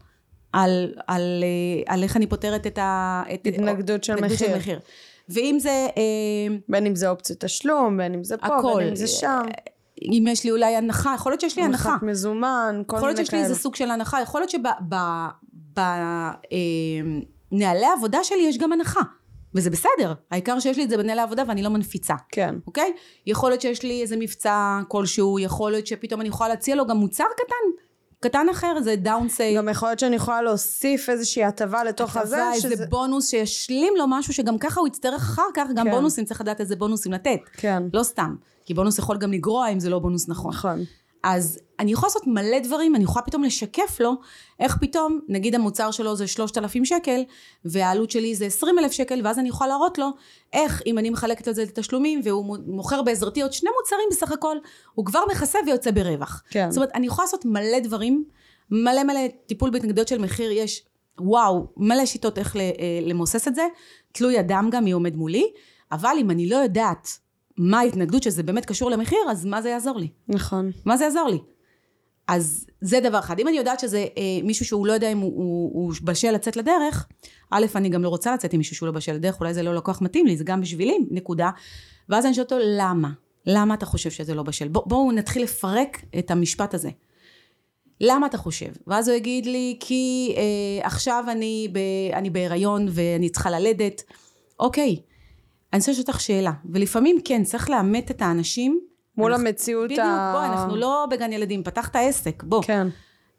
[0.54, 3.24] על, על, אה, על איך אני פותרת את ה...
[3.34, 4.58] את, התנגדות של התנגדות מחיר.
[4.58, 4.80] מחיר.
[5.30, 5.88] ואם זה...
[6.70, 8.74] בין אם זה אופציות תשלום, בין אם זה פה, הכל.
[8.78, 9.44] בין אם זה שם.
[10.12, 11.90] אם יש לי אולי הנחה, יכול להיות שיש לי הנחה.
[11.90, 13.62] הנחת מזומן, כל יכול להיות מיני שיש לי איזה כאלה.
[13.62, 14.50] סוג של הנחה, יכול להיות
[17.52, 19.02] שבנהלי העבודה שלי יש גם הנחה.
[19.56, 22.56] וזה בסדר, העיקר שיש לי את זה בנהלי העבודה ואני לא מנפיצה, כן.
[22.68, 22.94] אוקיי?
[23.28, 26.98] יכול להיות שיש לי איזה מבצע כלשהו, יכול להיות שפתאום אני יכולה להציע לו גם
[26.98, 27.84] מוצר קטן,
[28.20, 29.58] קטן אחר, זה דאונסייל.
[29.58, 32.86] גם יכול להיות שאני יכולה להוסיף איזושהי הטבה לתוך הזה, איזה שזה...
[32.86, 35.92] בונוס שישלים לו משהו שגם ככה הוא יצטרך אחר כך, גם כן.
[35.92, 37.40] בונוסים, צריך לדעת איזה בונוסים לתת.
[37.54, 37.84] כן.
[37.94, 38.36] לא סתם,
[38.66, 40.52] כי בונוס יכול גם לגרוע אם זה לא בונוס נכון.
[40.52, 40.84] נכון.
[41.24, 44.14] אז אני יכולה לעשות מלא דברים, אני יכולה פתאום לשקף לו
[44.60, 47.22] איך פתאום, נגיד המוצר שלו זה 3,000 שקל,
[47.66, 50.10] והעלות שלי זה 20,000 שקל, ואז אני יכולה להראות לו
[50.54, 54.58] איך אם אני מחלקת את זה לתשלומים, והוא מוכר בעזרתי עוד שני מוצרים בסך הכל,
[54.94, 56.44] הוא כבר מכסה ויוצא ברווח.
[56.50, 56.72] כן.
[56.72, 58.24] זאת אומרת, אני יכולה לעשות מלא דברים,
[58.72, 60.84] מלא מלא טיפול בהתנגדויות של מחיר, יש
[61.20, 62.62] וואו, מלא שיטות איך אה,
[63.02, 63.68] למוסס את זה,
[64.12, 65.52] תלוי אדם גם מי עומד מולי,
[65.92, 67.08] אבל אם אני לא יודעת
[67.58, 70.08] מה ההתנגדות שזה באמת קשור למחיר, אז מה זה יעזור לי?
[70.28, 70.72] נכון.
[70.86, 71.38] מה זה יעזור לי?
[72.28, 73.40] אז זה דבר אחד.
[73.40, 76.58] אם אני יודעת שזה אה, מישהו שהוא לא יודע אם הוא, הוא, הוא בשל לצאת
[76.58, 77.08] לדרך,
[77.50, 79.76] א', אני גם לא רוצה לצאת עם מישהו שהוא לא בשל לדרך, אולי זה לא
[79.76, 81.50] לקוח מתאים לי, זה גם בשבילי, נקודה.
[82.10, 83.10] ואז אני שואלת אותו, למה?
[83.46, 84.68] למה אתה חושב שזה לא בשל?
[84.68, 86.90] בוא, בואו נתחיל לפרק את המשפט הזה.
[88.02, 88.72] למה אתה חושב?
[88.88, 91.78] ואז הוא יגיד לי, כי אה, עכשיו אני, ב,
[92.14, 94.04] אני בהיריון ואני צריכה ללדת.
[94.60, 94.98] אוקיי,
[95.74, 98.80] אני רוצה לשאול אותך שאלה, ולפעמים כן, צריך לאמת את האנשים.
[99.18, 100.32] מול אנחנו- המציאות בדיוק, ה...
[100.36, 102.64] בואי, אנחנו לא בגן ילדים, פתחת עסק, בוא.
[102.64, 102.88] כן.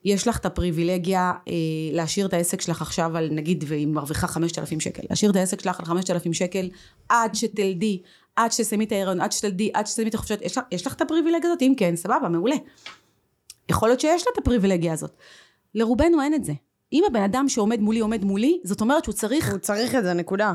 [0.05, 1.53] יש לך את הפריבילגיה אה,
[1.93, 5.03] להשאיר את העסק שלך עכשיו על, נגיד, והיא מרוויחה 5,000 שקל.
[5.11, 6.68] להשאיר את העסק שלך על 5,000 שקל
[7.09, 8.03] עד שתלדי,
[8.37, 10.43] עד שתסיימי את ההיריון, עד שתלדי, עד שתסיימי את החופשות.
[10.43, 11.62] יש, לך- יש לך את הפריבילגיה הזאת?
[11.62, 12.57] אם כן, סבבה, מעולה.
[13.68, 15.11] יכול להיות שיש לה את הפריבילגיה הזאת.
[15.74, 16.53] לרובנו אין את זה.
[16.93, 20.12] אם הבן אדם שעומד מולי עומד מולי, זאת אומרת שהוא צריך הוא צריך את זה,
[20.12, 20.53] נקודה.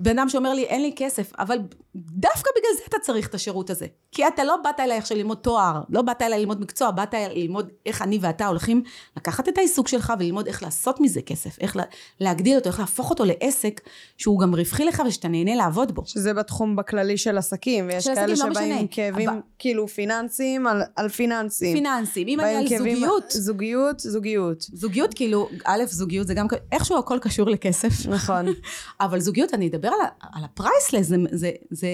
[0.00, 1.58] בן אדם שאומר לי אין לי כסף, אבל
[1.94, 3.86] דווקא בגלל זה אתה צריך את השירות הזה.
[4.12, 7.42] כי אתה לא באת אליי עכשיו ללמוד תואר, לא באת אליי ללמוד מקצוע, באת אליי
[7.42, 8.82] ללמוד איך אני ואתה הולכים
[9.16, 11.82] לקחת את העיסוק שלך וללמוד איך לעשות מזה כסף, איך לה,
[12.20, 13.80] להגדיל אותו, איך להפוך אותו לעסק
[14.16, 16.02] שהוא גם רווחי לך ושאתה נהנה לעבוד בו.
[16.06, 18.78] שזה בתחום בכללי של עסקים, ויש של כאלה עסקים, לא שבאים.
[18.78, 21.76] עם כאבים אבל- כאילו פיננסיים על, על פיננסים.
[21.76, 24.60] פיננסים, אם אני על זוגיות, זוגיות, זוגיות.
[24.60, 28.06] זוגיות כאילו, א', זוגיות זה גם, איכשהו הכל קשור לכסף.
[28.08, 28.46] נכון.
[29.00, 31.88] אבל זוגיות, אני אדבר על, ה- על הפרייסלס, זה, זה, זה...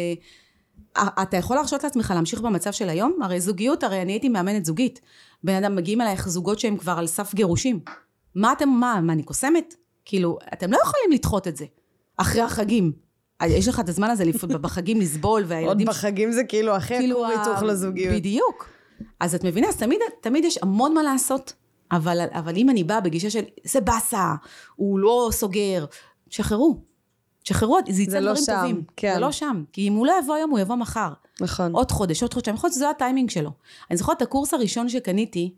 [1.22, 3.18] אתה יכול להרשות לעצמך להמשיך במצב של היום?
[3.22, 5.00] הרי זוגיות, הרי אני הייתי מאמנת זוגית.
[5.44, 7.80] בן אדם, מגיעים אלייך זוגות שהם כבר על סף גירושים.
[8.34, 9.74] מה אתם, מה, מה, אני קוסמת?
[10.04, 11.64] כאילו, אתם לא יכולים לדחות את זה.
[12.16, 12.92] אחרי החגים.
[13.42, 14.24] יש לך את הזמן הזה
[14.60, 15.86] בחגים לסבול, עוד והילדים...
[15.86, 18.14] בחגים זה כאילו הכי כאילו, הכור היתוך לזוגיות.
[18.14, 18.68] בדיוק.
[19.20, 21.52] אז את מבינה, אז תמיד, תמיד יש המון מה לעשות,
[21.92, 24.34] אבל, אבל אם אני באה בגישה של זה באסה,
[24.76, 25.84] הוא לא סוגר,
[26.30, 26.80] שחררו.
[27.48, 28.82] שחררו, זה יצא לא דברים שם, טובים.
[28.96, 29.14] כן.
[29.14, 29.64] זה לא שם.
[29.72, 31.08] כי אם הוא לא יבוא היום, הוא יבוא מחר.
[31.40, 31.72] נכון.
[31.72, 33.50] עוד חודש, עוד חודשיים, יכול להיות שזה הטיימינג שלו.
[33.90, 35.54] אני זוכרת את הקורס הראשון שקניתי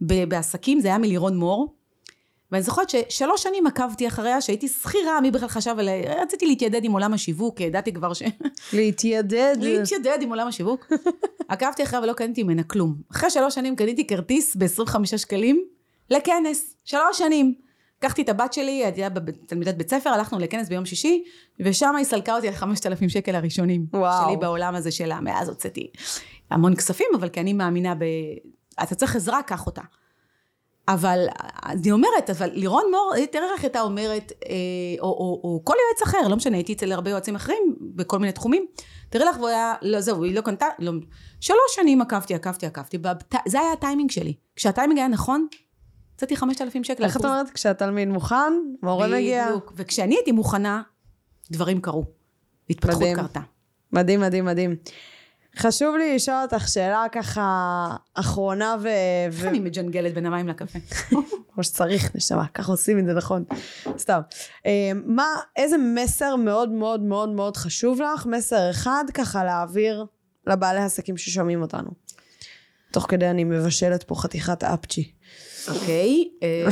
[0.00, 1.74] בעסקים, זה היה מלירון מור,
[2.52, 6.92] ואני זוכרת ששלוש שנים עקבתי אחריה, שהייתי שכירה, מי בכלל חשב עליה, רציתי להתיידד עם
[6.92, 8.22] עולם השיווק, ידעתי כבר ש...
[8.72, 9.56] להתיידד.
[9.60, 10.92] להתיידד עם עולם השיווק.
[11.48, 12.94] עקבתי אחריה ולא קניתי ממנה כלום.
[13.10, 15.64] אחרי שלוש שנים קניתי כרטיס ב-25 שקלים
[16.10, 16.74] לכנס.
[16.84, 17.67] שלוש שנים.
[17.98, 21.24] לקחתי את הבת שלי, הייתה תלמידת בית ספר, הלכנו לכנס ביום שישי,
[21.60, 23.86] ושם היא סלקה אותי על 5,000 שקל הראשונים.
[23.92, 24.24] וואו.
[24.26, 25.20] שלי בעולם הזה שלה.
[25.20, 25.90] מאז הוצאתי
[26.50, 28.04] המון כספים, אבל כי אני מאמינה ב...
[28.82, 29.82] אתה צריך עזרה, קח אותה.
[30.88, 31.26] אבל
[31.66, 34.54] אני אומרת, אבל לירון מור, תראה איך הייתה אומרת, אה,
[35.00, 38.32] או, או, או כל יועץ אחר, לא משנה, הייתי אצל הרבה יועצים אחרים, בכל מיני
[38.32, 38.66] תחומים,
[39.10, 40.92] תראה לך, והוא היה, לא, זהו, היא לא קנתה, לא,
[41.40, 44.34] שלוש שנים עקבתי, עקבתי, עקבתי, בת, זה היה הטיימינג שלי.
[44.56, 45.46] כשהטיימינג היה נכון,
[46.18, 47.04] יצאתי 5,000 שקל.
[47.04, 47.50] איך את אומרת?
[47.50, 48.52] כשהתלמיד מוכן,
[48.82, 49.46] מורה מגיע.
[49.46, 50.82] בדיוק, וכשאני הייתי מוכנה,
[51.50, 52.04] דברים קרו.
[52.70, 53.16] התפתחות מדהים.
[53.16, 53.40] קרתה.
[53.92, 54.76] מדהים, מדהים, מדהים.
[55.56, 58.88] חשוב לי לשאול אותך שאלה ככה אחרונה ו...
[59.26, 59.48] איך ו...
[59.48, 60.78] אני מג'נגלת בין המים לקפה?
[61.54, 63.44] כמו שצריך, נשמה, ככה עושים את זה נכון.
[63.98, 64.20] סתם.
[64.66, 68.26] אה, מה, איזה מסר מאוד מאוד מאוד מאוד חשוב לך?
[68.26, 70.06] מסר אחד ככה להעביר
[70.46, 71.90] לבעלי עסקים ששומעים אותנו.
[72.90, 75.12] תוך כדי אני מבשלת פה חתיכת אפצ'י.
[75.74, 76.66] אוקיי, אה,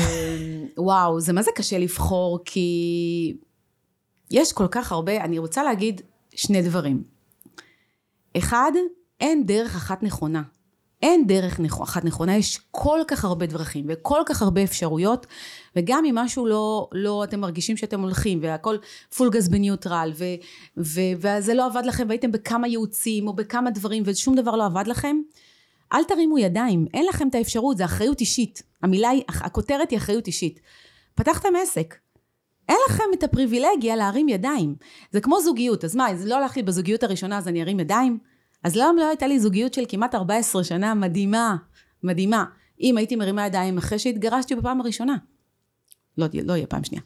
[0.79, 3.37] וואו, זה מה זה קשה לבחור, כי
[4.31, 6.01] יש כל כך הרבה, אני רוצה להגיד
[6.35, 7.03] שני דברים.
[8.37, 8.73] אחד,
[9.21, 10.43] אין דרך אחת נכונה.
[11.03, 15.27] אין דרך נכ- אחת נכונה, יש כל כך הרבה דרכים וכל כך הרבה אפשרויות,
[15.77, 18.77] וגם אם משהו לא, לא אתם מרגישים שאתם הולכים, והכל
[19.17, 20.25] פול גז בניוטרל, ו,
[20.77, 24.87] ו, וזה לא עבד לכם, והייתם בכמה ייעוצים או בכמה דברים, ושום דבר לא עבד
[24.87, 25.17] לכם,
[25.93, 28.63] אל תרימו ידיים, אין לכם את האפשרות, זה אחריות אישית.
[28.87, 30.61] המילה היא, הכותרת היא אחריות אישית.
[31.15, 31.95] פתחתם עסק,
[32.69, 34.75] אין לכם את הפריבילגיה להרים ידיים.
[35.13, 38.19] זה כמו זוגיות, אז מה, זה לא הלך לי בזוגיות הראשונה, אז אני ארים ידיים?
[38.63, 41.57] אז למה לא הייתה לי זוגיות של כמעט 14 שנה מדהימה,
[42.03, 42.45] מדהימה,
[42.81, 45.17] אם הייתי מרימה ידיים אחרי שהתגרשתי בפעם הראשונה.
[46.19, 47.03] לא, לא יהיה פעם שנייה.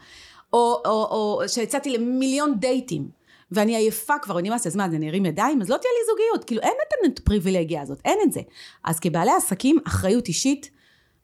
[0.52, 3.08] או, או, או שיצאתי למיליון דייטים,
[3.52, 5.62] ואני עייפה כבר, נמאס, אז מה, אז אני ארים ידיים?
[5.62, 6.72] אז לא תהיה לי זוגיות, כאילו אין
[7.06, 8.40] את הפריבילגיה הזאת, אין את זה.
[8.84, 10.70] אז כבעלי עסקים, אחריות אישית,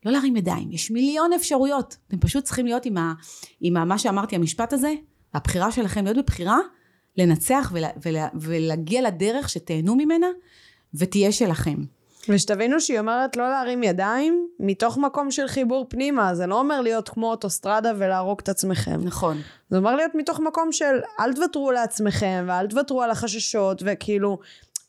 [0.07, 1.97] לא להרים ידיים, יש מיליון אפשרויות.
[2.07, 3.13] אתם פשוט צריכים להיות עם, ה,
[3.61, 4.93] עם ה, מה שאמרתי, המשפט הזה,
[5.33, 6.57] הבחירה שלכם להיות בבחירה,
[7.17, 10.27] לנצח ולה, ולה, ולהגיע לדרך שתהנו ממנה,
[10.93, 11.75] ותהיה שלכם.
[12.29, 17.09] ושתבינו שהיא אומרת לא להרים ידיים מתוך מקום של חיבור פנימה, זה לא אומר להיות
[17.09, 18.99] כמו אוטוסטרדה ולהרוג את עצמכם.
[19.03, 19.37] נכון.
[19.69, 24.39] זה אומר להיות מתוך מקום של אל תוותרו לעצמכם ואל תוותרו על החששות וכאילו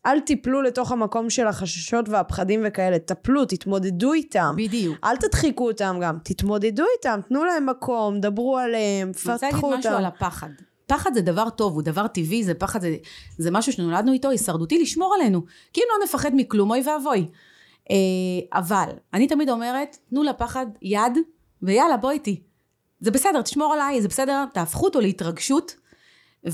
[0.08, 4.54] אל תיפלו לתוך המקום של החששות והפחדים וכאלה, טפלו, תתמודדו איתם.
[4.56, 4.98] בדיוק.
[5.04, 9.70] אל תדחיקו אותם גם, תתמודדו איתם, תנו להם מקום, דברו עליהם, אני רוצה להגיד פתחו
[9.70, 9.98] משהו אותם.
[9.98, 10.48] על הפחד.
[10.86, 12.96] פחד זה דבר טוב, הוא דבר טבעי, זה פחד, זה,
[13.38, 15.42] זה משהו שנולדנו איתו, הישרדותי, לשמור עלינו.
[15.72, 17.28] כי אם לא נפחד מכלום, אוי ואבוי.
[17.90, 17.96] אה,
[18.52, 21.18] אבל, אני תמיד אומרת, תנו לפחד יד,
[21.62, 22.42] ויאללה, בוא איתי.
[23.00, 25.76] זה בסדר, תשמור עליי, זה בסדר, תהפכו אותו להתרגשות,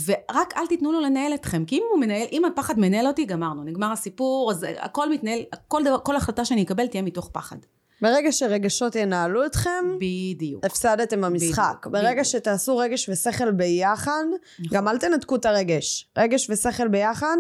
[0.07, 1.65] ורק אל תיתנו לו לנהל אתכם.
[1.65, 5.85] כי אם הוא מנהל, אם הפחד מנהל אותי, גמרנו, נגמר הסיפור, אז הכל מתנהל, כל,
[5.85, 7.57] דבר, כל החלטה שאני אקבל תהיה מתוך פחד.
[8.03, 10.65] ברגע שרגשות ינהלו אתכם, בדיוק.
[10.65, 11.75] הפסדתם במשחק.
[11.79, 12.27] בדיוק, ברגע בדיוק.
[12.27, 14.25] שתעשו רגש ושכל ביחד,
[14.73, 16.09] גם אל תנתקו את הרגש.
[16.19, 17.37] רגש ושכל ביחד,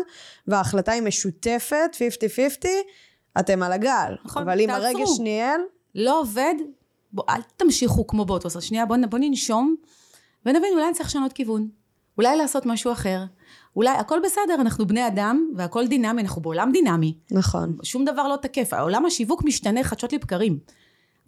[0.46, 1.96] וההחלטה היא משותפת,
[2.62, 2.66] 50-50,
[3.40, 4.16] אתם על הגל.
[4.24, 4.86] נכון, אבל אם תעצרו.
[4.86, 5.60] הרגש ניהל,
[5.94, 6.54] לא עובד,
[7.12, 8.62] בוא, אל תמשיכו כמו באותו סרט.
[8.62, 9.76] שנייה, בוא, בוא ננשום,
[10.46, 11.68] ונבין, אולי אני צריך לשנות כיוון.
[12.18, 13.24] אולי לעשות משהו אחר.
[13.76, 17.14] אולי, הכל בסדר, אנחנו בני אדם, והכל דינמי, אנחנו בעולם דינמי.
[17.30, 17.76] נכון.
[17.82, 18.72] שום דבר לא תקף.
[18.72, 20.58] העולם השיווק משתנה חדשות לבקרים.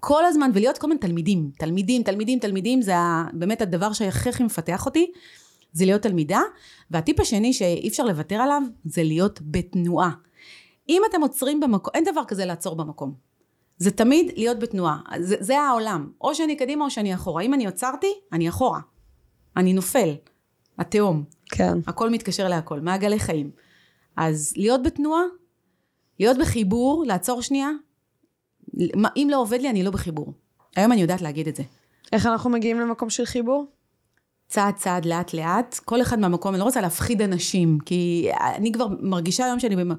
[0.01, 1.51] כל הזמן, ולהיות כל מיני תלמידים.
[1.59, 2.93] תלמידים, תלמידים, תלמידים, זה
[3.33, 5.13] באמת הדבר שהכי הכי מפתח אותי,
[5.73, 6.41] זה להיות תלמידה.
[6.91, 10.11] והטיפ השני שאי אפשר לוותר עליו, זה להיות בתנועה.
[10.89, 13.15] אם אתם עוצרים במקום, אין דבר כזה לעצור במקום.
[13.79, 14.99] זה תמיד להיות בתנועה.
[15.19, 16.11] זה, זה העולם.
[16.21, 17.43] או שאני קדימה או שאני אחורה.
[17.43, 18.81] אם אני עצרתי, אני אחורה.
[19.57, 20.15] אני נופל.
[20.79, 21.25] התהום.
[21.47, 21.79] כן.
[21.87, 22.81] הכל מתקשר להכל.
[22.81, 23.51] מעגלי חיים.
[24.17, 25.23] אז להיות בתנועה,
[26.21, 27.71] להיות בחיבור, לעצור שנייה.
[29.17, 30.33] אם לא עובד לי, אני לא בחיבור.
[30.77, 31.63] היום אני יודעת להגיד את זה.
[32.13, 33.67] איך אנחנו מגיעים למקום של חיבור?
[34.49, 38.87] צעד צעד לאט לאט, כל אחד מהמקום, אני לא רוצה להפחיד אנשים, כי אני כבר
[39.01, 39.77] מרגישה היום שאני...
[39.77, 39.91] במ...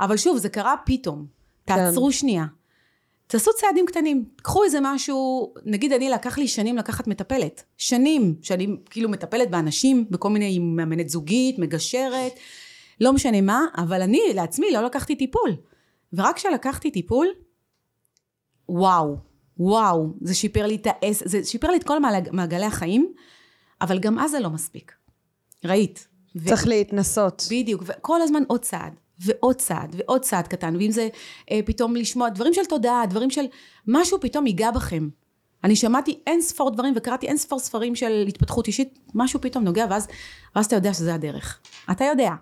[0.00, 1.26] אבל שוב, זה קרה פתאום.
[1.64, 2.44] תעצרו שנייה.
[3.34, 4.24] תעשו צעדים קטנים.
[4.36, 7.64] קחו איזה משהו, נגיד אני לקח לי שנים לקחת מטפלת.
[7.76, 12.32] שנים שאני כאילו מטפלת באנשים, בכל מיני, מאמנת זוגית, מגשרת,
[13.00, 15.50] לא משנה מה, אבל אני לעצמי לא לקחתי טיפול.
[16.12, 17.26] ורק כשלקחתי טיפול,
[18.68, 19.16] וואו,
[19.58, 21.22] וואו, זה שיפר לי את האס...
[21.26, 23.12] זה שיפר לי את כל מעג- מעגלי החיים,
[23.80, 24.92] אבל גם אז זה לא מספיק.
[25.64, 26.08] ראית.
[26.36, 27.42] ו- צריך להתנסות.
[27.50, 31.08] בדיוק, וכל הזמן עוד צעד, ועוד צעד, ועוד צעד קטן, ואם זה
[31.50, 33.44] אה, פתאום לשמוע דברים של תודעה, דברים של...
[33.86, 35.08] משהו פתאום ייגע בכם.
[35.64, 39.86] אני שמעתי אין ספור דברים וקראתי אין ספור ספרים של התפתחות אישית, משהו פתאום נוגע,
[39.90, 40.08] ואז,
[40.56, 41.60] ואז אתה יודע שזה הדרך.
[41.90, 42.34] אתה יודע,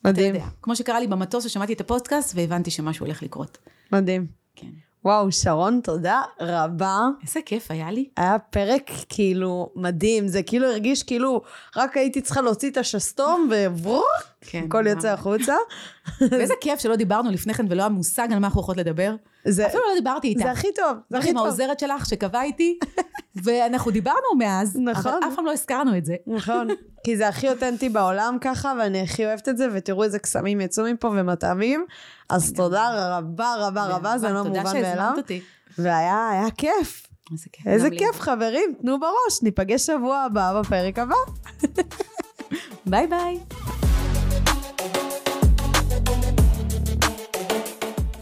[0.00, 0.46] אתה מדהים, יודע.
[0.62, 3.58] כמו שקרה לי במטוס ששמעתי את הפודקאסט והבנתי שמשהו הולך לקרות.
[3.92, 4.26] מדהים.
[4.56, 4.85] כן.
[5.04, 7.00] וואו, שרון, תודה רבה.
[7.22, 8.08] איזה כיף היה לי.
[8.16, 11.42] היה פרק כאילו מדהים, זה כאילו הרגיש כאילו
[11.76, 14.04] רק הייתי צריכה להוציא את השסתום וברוק,
[14.40, 15.12] כן, הכל יוצא.
[15.12, 15.54] החוצה.
[16.30, 19.14] ואיזה כיף שלא דיברנו לפני כן ולא היה מושג על מה אנחנו הולכות לדבר.
[19.44, 20.42] זה, אפילו לא דיברתי איתה.
[20.42, 21.46] זה הכי טוב, זה הכי עם טוב.
[21.46, 22.78] העוזרת שלך שקבעה איתי,
[23.44, 25.12] ואנחנו דיברנו מאז, נכון.
[25.12, 26.14] אבל אף פעם לא הזכרנו את זה.
[26.26, 26.68] נכון,
[27.04, 30.84] כי זה הכי אותנטי בעולם ככה, ואני הכי אוהבת את זה, ותראו איזה קסמים יצאו
[30.84, 31.84] מפה ומטעמים.
[32.28, 34.82] אז תודה רבה רבה רבה, זה לא מובן תודה מאליו.
[34.82, 35.40] שהזמנת אותי.
[35.78, 37.06] והיה היה כיף.
[37.66, 37.90] איזה.
[37.90, 41.14] כיף, חברים, תנו בראש, ניפגש שבוע הבא בפרק הבא.
[42.90, 43.40] ביי ביי.